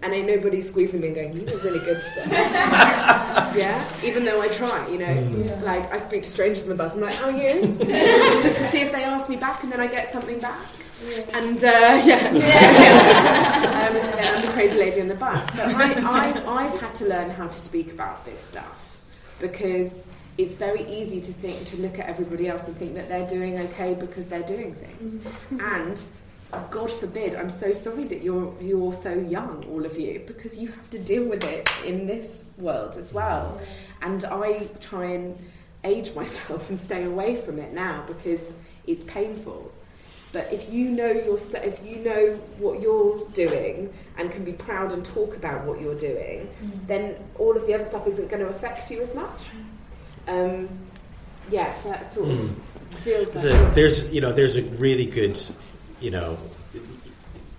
[0.00, 2.30] And ain't nobody squeezing me and going, you were really good today.
[2.30, 5.06] yeah, even though I try, you know.
[5.06, 5.62] Mm.
[5.62, 7.62] Like, I speak to strangers on the bus, I'm like, how are you?
[8.42, 10.66] Just to see if they ask me back and then I get something back.
[11.34, 12.28] And, uh, yeah.
[13.88, 15.44] um, and I'm the crazy lady on the bus.
[15.56, 19.00] But I, I, I've had to learn how to speak about this stuff
[19.40, 20.06] because
[20.38, 23.58] it's very easy to think to look at everybody else and think that they're doing
[23.58, 26.02] okay because they're doing things and
[26.70, 30.68] god forbid i'm so sorry that you're you're so young all of you because you
[30.68, 33.60] have to deal with it in this world as well
[34.02, 35.38] and i try and
[35.84, 38.52] age myself and stay away from it now because
[38.86, 39.70] it's painful
[40.32, 44.92] but if you know your, if you know what you're doing and can be proud
[44.92, 46.50] and talk about what you're doing,
[46.86, 49.40] then all of the other stuff isn't going to affect you as much.
[50.26, 50.68] Um,
[51.50, 52.54] yeah, so that sort of Mm.
[52.96, 55.40] feels There's, like a, there's you know there's a really good
[56.00, 56.38] you know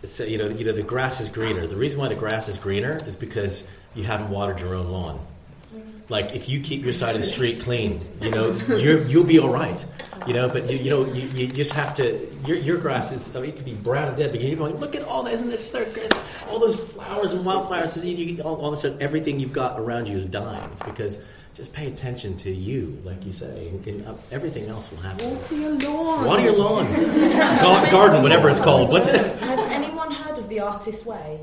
[0.01, 1.67] it's you know you know the grass is greener.
[1.67, 5.25] The reason why the grass is greener is because you haven't watered your own lawn.
[6.07, 9.39] Like if you keep your side of the street clean, you know you're, you'll be
[9.39, 9.83] all right.
[10.25, 12.27] You know, but you, you know you, you just have to.
[12.45, 14.75] Your, your grass is I mean, it could be brown and dead, but you're going
[14.77, 15.85] look at all that, isn't this so
[16.49, 18.03] all those flowers and wildflowers?
[18.03, 20.67] You, you, all, all of a sudden, everything you've got around you is dying.
[20.71, 21.23] It's because
[21.59, 25.35] just pay attention to you, like you say, and, and uh, everything else will happen.
[25.35, 26.25] water your lawn.
[26.25, 26.85] Water your lawn,
[27.61, 28.89] Gar- garden, whatever it's called.
[28.89, 29.35] What's it?
[29.39, 31.41] Has anyone heard of The Artist's Way?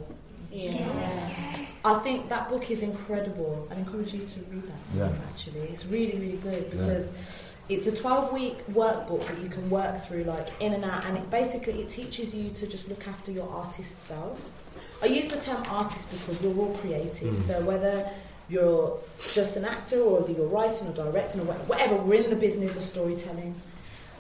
[0.51, 1.67] Yeah.
[1.85, 3.69] I think that book is incredible.
[3.71, 5.09] I encourage you to read that Yeah.
[5.09, 5.61] book, actually.
[5.69, 10.25] It's really, really good because it's a 12 week workbook that you can work through,
[10.25, 13.49] like in and out, and it basically it teaches you to just look after your
[13.51, 14.49] artist self.
[15.03, 17.39] I use the term artist because we're all creative, Mm.
[17.39, 18.09] so whether
[18.49, 18.99] you're
[19.33, 22.77] just an actor or whether you're writing or directing or whatever, we're in the business
[22.77, 23.55] of storytelling.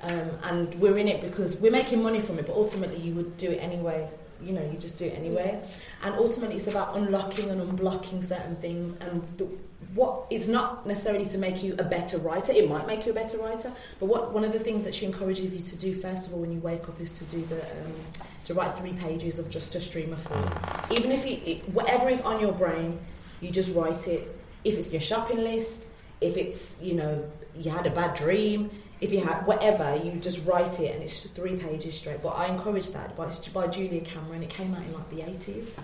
[0.03, 3.37] Um, and we're in it because we're making money from it, but ultimately you would
[3.37, 4.09] do it anyway
[4.43, 5.63] you know you just do it anyway.
[6.03, 8.95] And ultimately, it's about unlocking and unblocking certain things.
[8.95, 9.45] And the,
[9.95, 12.53] what it's not necessarily to make you a better writer.
[12.53, 15.07] It might make you a better writer, but what one of the things that she
[15.07, 17.61] encourages you to do first of all when you wake up is to do the
[17.63, 17.95] um,
[18.45, 20.93] to write three pages of just a stream of thought.
[20.93, 22.99] Even if you, it, whatever is on your brain,
[23.41, 24.37] you just write it.
[24.65, 25.87] If it's your shopping list,
[26.21, 27.25] if it's you know
[27.55, 28.71] you had a bad dream,
[29.01, 32.23] if you had whatever, you just write it and it's three pages straight.
[32.23, 34.43] But I encourage that by, by Julia Cameron.
[34.43, 35.77] It came out in like the eighties.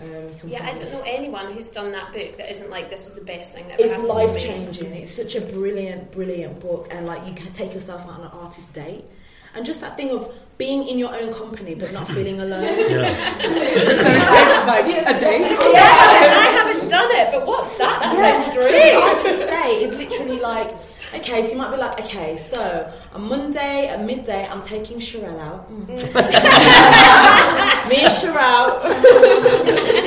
[0.00, 3.14] Um, Yeah, I don't know anyone who's done that book that isn't like this is
[3.14, 4.40] the best thing that It's happened life to me.
[4.40, 4.92] changing.
[4.94, 8.30] It's such a brilliant, brilliant book, and like you can take yourself out on an
[8.32, 9.04] artist date,
[9.54, 12.62] and just that thing of being in your own company but not feeling alone.
[15.06, 15.40] a date.
[15.40, 18.00] Yeah, I haven't done it, but what's that?
[18.02, 18.92] That sounds So great.
[18.92, 20.70] the artist day is literally like,
[21.14, 25.40] okay, so you might be like, okay, so on Monday at midday, I'm taking Sherelle
[25.40, 25.70] out.
[25.70, 25.88] Mm.
[27.90, 28.70] Me and Sherelle,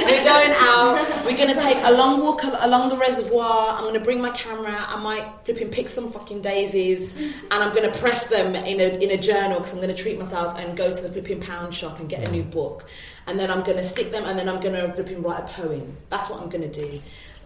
[0.09, 0.95] we're going out.
[1.25, 3.73] We're going to take a long walk along the reservoir.
[3.75, 4.75] I'm going to bring my camera.
[4.87, 7.13] I might flipping pick some fucking daisies,
[7.51, 10.01] and I'm going to press them in a in a journal because I'm going to
[10.01, 12.85] treat myself and go to the flipping pound shop and get a new book.
[13.27, 15.47] And then I'm going to stick them, and then I'm going to flipping write a
[15.47, 15.97] poem.
[16.09, 16.89] That's what I'm going to do,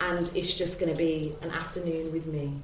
[0.02, 2.60] and it's just going to be an afternoon with me.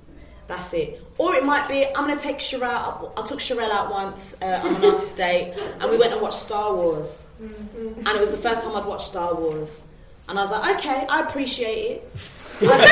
[0.48, 1.02] That's it.
[1.18, 3.12] Or it might be I'm going to take Sherelle.
[3.18, 6.40] I took Sherelle out once uh, on an artist date, and we went and watched
[6.40, 7.24] Star Wars.
[7.40, 9.82] And it was the first time I'd watched Star Wars,
[10.30, 12.10] and I was like, okay, I appreciate it.
[12.62, 12.90] Let's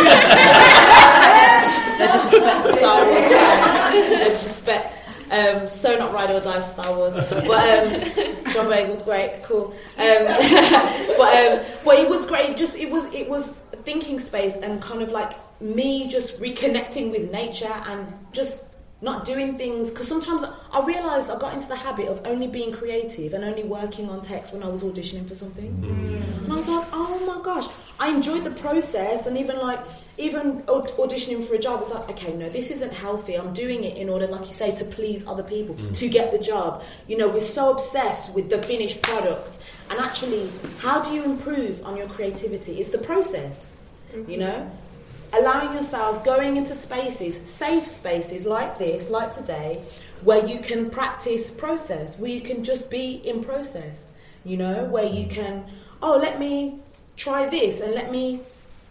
[2.13, 3.31] just respect Star Wars.
[3.31, 4.94] Let's respect.
[5.31, 9.65] Um, so not ride or die for Star Wars, but um, John was great, cool.
[9.65, 9.73] Um,
[11.17, 12.55] but um, but it was great.
[12.55, 13.49] Just it was it was
[13.83, 18.65] thinking space and kind of like me just reconnecting with nature and just
[19.01, 22.71] not doing things because sometimes I realised I got into the habit of only being
[22.71, 25.67] creative and only working on text when I was auditioning for something.
[26.43, 27.67] And I was like, oh my gosh,
[27.99, 29.79] I enjoyed the process and even like
[30.17, 33.35] even auditioning for a job, it's like, okay, no, this isn't healthy.
[33.35, 35.93] I'm doing it in order, like you say, to please other people, Mm.
[35.97, 36.83] to get the job.
[37.07, 39.59] You know, we're so obsessed with the finished product.
[39.89, 42.79] And actually, how do you improve on your creativity?
[42.79, 43.71] It's the process,
[44.25, 44.71] you know?
[45.33, 49.81] Allowing yourself, going into spaces, safe spaces like this, like today,
[50.21, 54.13] where you can practice process, where you can just be in process,
[54.43, 55.65] you know, where you can,
[56.01, 56.79] oh, let me
[57.15, 58.39] try this and let me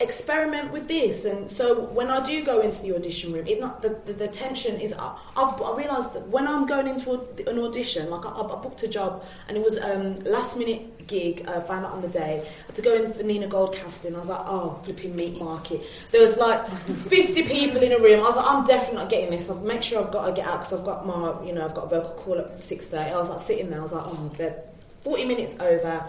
[0.00, 1.24] experiment with this.
[1.24, 4.28] And so when I do go into the audition room it's not the, the, the
[4.28, 8.60] tension is I've I realised that when I'm going into an audition like I, I
[8.60, 12.08] booked a job and it was um, last minute gig I found out on the
[12.08, 12.42] day.
[12.44, 14.16] I had to go in for Nina Gold casting.
[14.16, 16.08] I was like oh flipping meat market.
[16.10, 18.18] There was like 50 people in a room.
[18.18, 19.48] I was like I'm definitely not getting this.
[19.48, 21.74] I'll make sure I've got to get out because I've got my you know I've
[21.74, 23.78] got a vocal call at 6.30 I was like sitting there.
[23.78, 24.60] I was like oh they're
[25.02, 26.08] 40 minutes over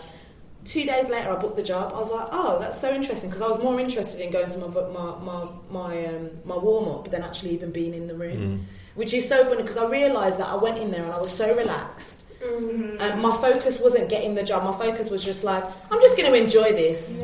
[0.66, 1.94] Two days later, I booked the job.
[1.94, 4.58] I was like, "Oh, that's so interesting," because I was more interested in going to
[4.58, 8.66] my my my my, um, my warm up than actually even being in the room,
[8.96, 11.32] which is so funny because I realised that I went in there and I was
[11.32, 14.64] so relaxed, and my focus wasn't getting the job.
[14.64, 17.20] My focus was just like, "I'm just going to enjoy this.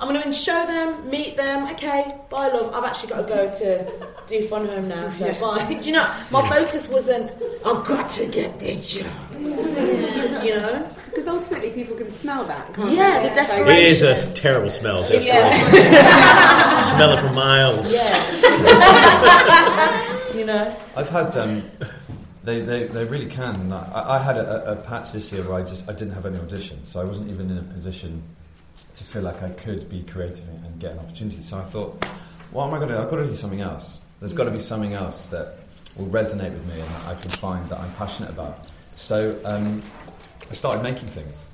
[0.00, 1.66] I'm going to show them, meet them.
[1.72, 2.74] Okay, bye, love.
[2.74, 3.92] I've actually got to go to
[4.26, 6.06] do fun home now, so bye." Do you know?
[6.30, 7.30] My focus wasn't,
[7.64, 9.30] "I've got to get the job,"
[10.44, 10.88] you know.
[11.06, 12.74] Because ultimately, people can smell that.
[12.74, 13.28] Can't Yeah, they?
[13.28, 13.76] the Like- desperation.
[13.78, 15.06] It is a terrible smell.
[15.06, 16.82] Just Yeah.
[16.94, 17.92] smell it for miles.
[17.94, 18.14] Yeah.
[20.34, 20.74] you know.
[20.96, 21.62] I've had um,
[22.44, 23.72] they, they they really can.
[23.72, 26.38] I, I had a, a patch this year where I just I didn't have any
[26.38, 28.22] auditions, so I wasn't even in a position
[28.94, 31.40] to feel like I could be creative and, get an opportunity.
[31.40, 32.04] So I thought,
[32.50, 32.96] what am I going to?
[32.96, 33.00] do?
[33.00, 34.00] I've got to do something else.
[34.20, 35.56] There's got to be something else that
[35.96, 38.68] will resonate with me and that I can find that I'm passionate about.
[38.96, 39.82] So um,
[40.50, 41.46] I started making things.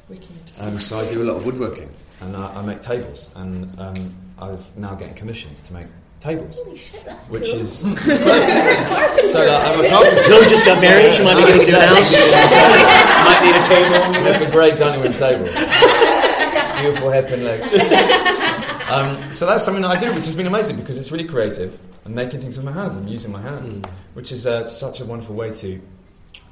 [0.61, 1.91] Um, so I do a lot of woodworking
[2.23, 5.87] and I, I make tables, and um, I'm now getting commissions to make
[6.21, 6.61] tables.
[6.63, 7.61] Holy shit, that's Which cool.
[7.61, 10.23] is so like, I'm a carpenter.
[10.23, 11.15] Zoe just got married.
[11.15, 12.13] She might be getting a new house.
[13.25, 14.23] might need a table.
[14.23, 15.45] Make a great dining room table.
[16.81, 17.73] Beautiful hairpin legs.
[18.91, 21.79] Um, so that's something that I do, which has been amazing because it's really creative
[22.05, 23.81] and making things with my hands and using my hands,
[24.15, 25.81] which is uh, such a wonderful way to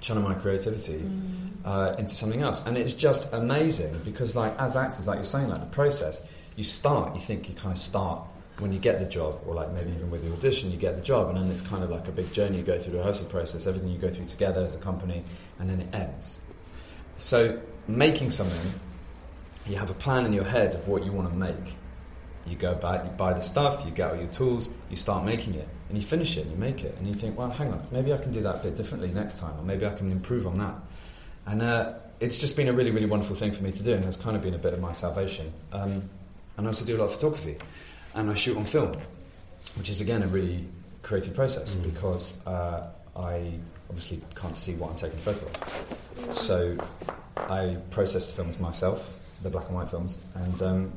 [0.00, 1.02] channel my creativity
[1.64, 2.64] uh, into something else.
[2.64, 6.24] And it's just amazing because, like, as actors, like you're saying, like the process,
[6.56, 8.20] you start, you think you kind of start
[8.60, 11.02] when you get the job, or like maybe even with the audition, you get the
[11.02, 12.58] job, and then it's kind of like a big journey.
[12.58, 15.22] You go through the rehearsal process, everything you go through together as a company,
[15.58, 16.38] and then it ends.
[17.16, 18.80] So, making something,
[19.66, 21.74] you have a plan in your head of what you want to make.
[22.46, 25.54] You go back, you buy the stuff, you get all your tools, you start making
[25.54, 27.86] it, and you finish it, and you make it, and you think, well, hang on,
[27.90, 30.46] maybe I can do that a bit differently next time, or maybe I can improve
[30.46, 30.74] on that.
[31.46, 34.04] And uh, it's just been a really, really wonderful thing for me to do, and
[34.04, 35.52] it's kind of been a bit of my salvation.
[35.72, 36.08] Um,
[36.56, 37.56] and I also do a lot of photography,
[38.18, 38.96] and I shoot on film,
[39.76, 40.66] which is again a really
[41.02, 43.52] creative process because uh, I
[43.88, 46.34] obviously can't see what I'm taking a photo of.
[46.34, 46.76] So
[47.36, 50.92] I process the films myself, the black and white films, and um,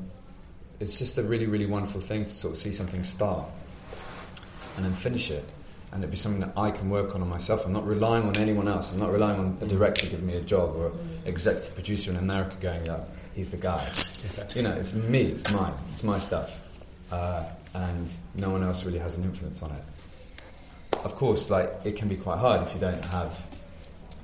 [0.80, 3.46] it's just a really, really wonderful thing to sort of see something start
[4.76, 5.48] and then finish it.
[5.92, 7.66] And it'd be something that I can work on on myself.
[7.66, 8.90] I'm not relying on anyone else.
[8.90, 10.90] I'm not relying on a director giving me a job or
[11.26, 13.04] executive producer in America going, yeah,
[13.34, 13.78] he's the guy.
[14.56, 16.71] you know, it's me, it's mine, it's my stuff.
[17.12, 17.44] Uh,
[17.74, 19.84] and no one else really has an influence on it.
[21.04, 23.38] Of course, like, it can be quite hard if you don't have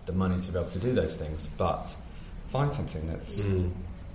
[0.06, 1.94] the money to be able to do those things, but
[2.48, 3.70] find something that's Mm.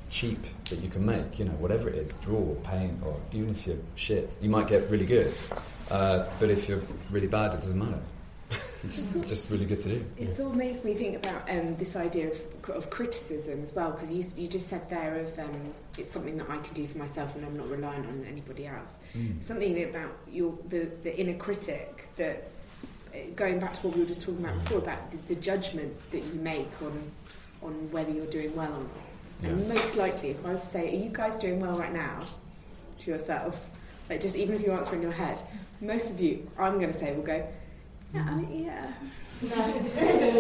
[0.09, 3.49] cheap that you can make, you know, whatever it is, draw, or paint, or even
[3.51, 5.33] if you're shit, you might get really good.
[5.91, 7.99] Uh, but if you're really bad, it doesn't matter.
[8.83, 10.05] It's just really good to do.
[10.17, 13.91] It sort of makes me think about um, this idea of, of criticism as well,
[13.91, 16.97] because you, you just said there of um, it's something that I can do for
[16.97, 18.95] myself and I'm not reliant on anybody else.
[19.15, 19.41] Mm.
[19.41, 22.49] Something about your the, the inner critic that,
[23.13, 26.11] uh, going back to what we were just talking about before, about the, the judgment
[26.11, 27.11] that you make on
[27.61, 28.89] on whether you're doing well or not.
[29.43, 32.19] And most likely, if I was to say, are you guys doing well right now
[32.99, 33.67] to yourselves?
[34.09, 35.41] Like just even if you answer in your head,
[35.81, 37.45] most of you, I'm going to say, will go,
[38.13, 38.91] yeah, I mean, yeah.
[39.41, 39.55] No,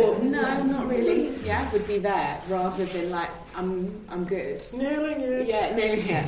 [0.01, 1.35] or, no, not really.
[1.43, 4.63] Yeah, would be there rather than like I'm, I'm good.
[4.73, 5.47] Nailing it.
[5.47, 6.23] Yeah, nailing it.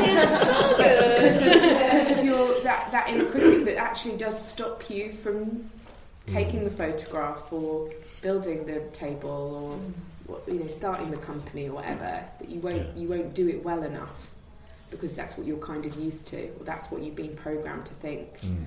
[0.00, 5.70] Because of, because of your that that inner critic that actually does stop you from
[6.26, 7.90] taking the photograph or
[8.22, 9.30] building the table
[10.28, 12.24] or what- you know starting the company or whatever.
[12.38, 14.28] That you won't you won't do it well enough
[14.90, 17.94] because that's what you're kind of used to or that's what you've been programmed to
[17.94, 18.40] think.
[18.40, 18.64] Mm.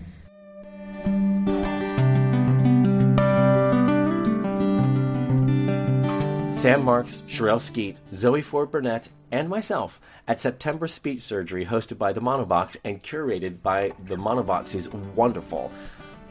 [6.64, 12.14] Sam Marks, Sherelle Skeet, Zoe Ford Burnett, and myself at September Speech Surgery, hosted by
[12.14, 15.74] the Monobox and curated by the Monobox's wonderful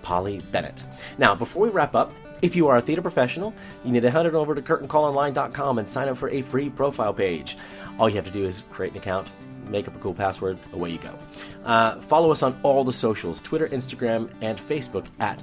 [0.00, 0.82] Polly Bennett.
[1.18, 3.52] Now, before we wrap up, if you are a theater professional,
[3.84, 7.12] you need to head on over to curtaincallonline.com and sign up for a free profile
[7.12, 7.58] page.
[7.98, 9.28] All you have to do is create an account,
[9.72, 11.18] make up a cool password, away you go.
[11.64, 15.42] Uh, follow us on all the socials Twitter, Instagram, and Facebook at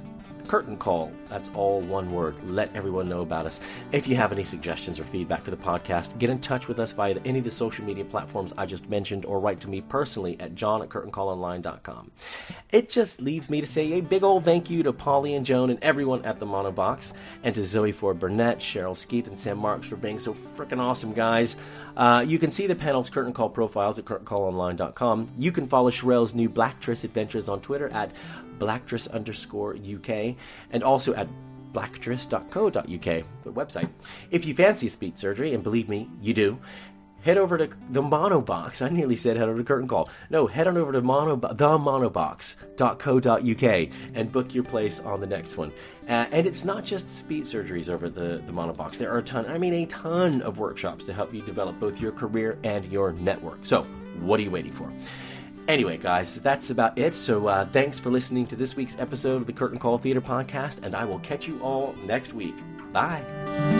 [0.50, 1.12] Curtain Call.
[1.28, 2.34] That's all one word.
[2.44, 3.60] Let everyone know about us.
[3.92, 6.90] If you have any suggestions or feedback for the podcast, get in touch with us
[6.90, 10.36] via any of the social media platforms I just mentioned or write to me personally
[10.40, 12.10] at john at curtaincallonline.com.
[12.70, 15.70] It just leaves me to say a big old thank you to Polly and Joan
[15.70, 17.12] and everyone at the Monobox,
[17.44, 21.12] and to Zoe Ford Burnett, Sherelle Skeet, and Sam Marks for being so freaking awesome,
[21.12, 21.54] guys.
[21.96, 25.28] Uh, you can see the panel's Curtain Call profiles at curtaincallonline.com.
[25.38, 28.10] You can follow Sherelle's new Black Blacktress adventures on Twitter at
[28.60, 30.36] blacktress underscore UK,
[30.70, 31.26] and also at
[31.72, 33.88] blacktress.co.uk, the website.
[34.30, 36.58] If you fancy speech surgery, and believe me, you do,
[37.22, 38.82] head over to the Monobox.
[38.82, 40.08] I nearly said head over to Curtain Call.
[40.30, 45.72] No, head on over to mono, themonobox.co.uk and book your place on the next one.
[46.08, 48.96] Uh, and it's not just speech surgeries over the, the Monobox.
[48.96, 52.00] There are a ton, I mean a ton of workshops to help you develop both
[52.00, 53.58] your career and your network.
[53.62, 53.82] So,
[54.20, 54.90] what are you waiting for?
[55.70, 57.14] Anyway, guys, that's about it.
[57.14, 60.82] So, uh, thanks for listening to this week's episode of the Curtain Call Theater Podcast,
[60.82, 62.56] and I will catch you all next week.
[62.92, 63.79] Bye.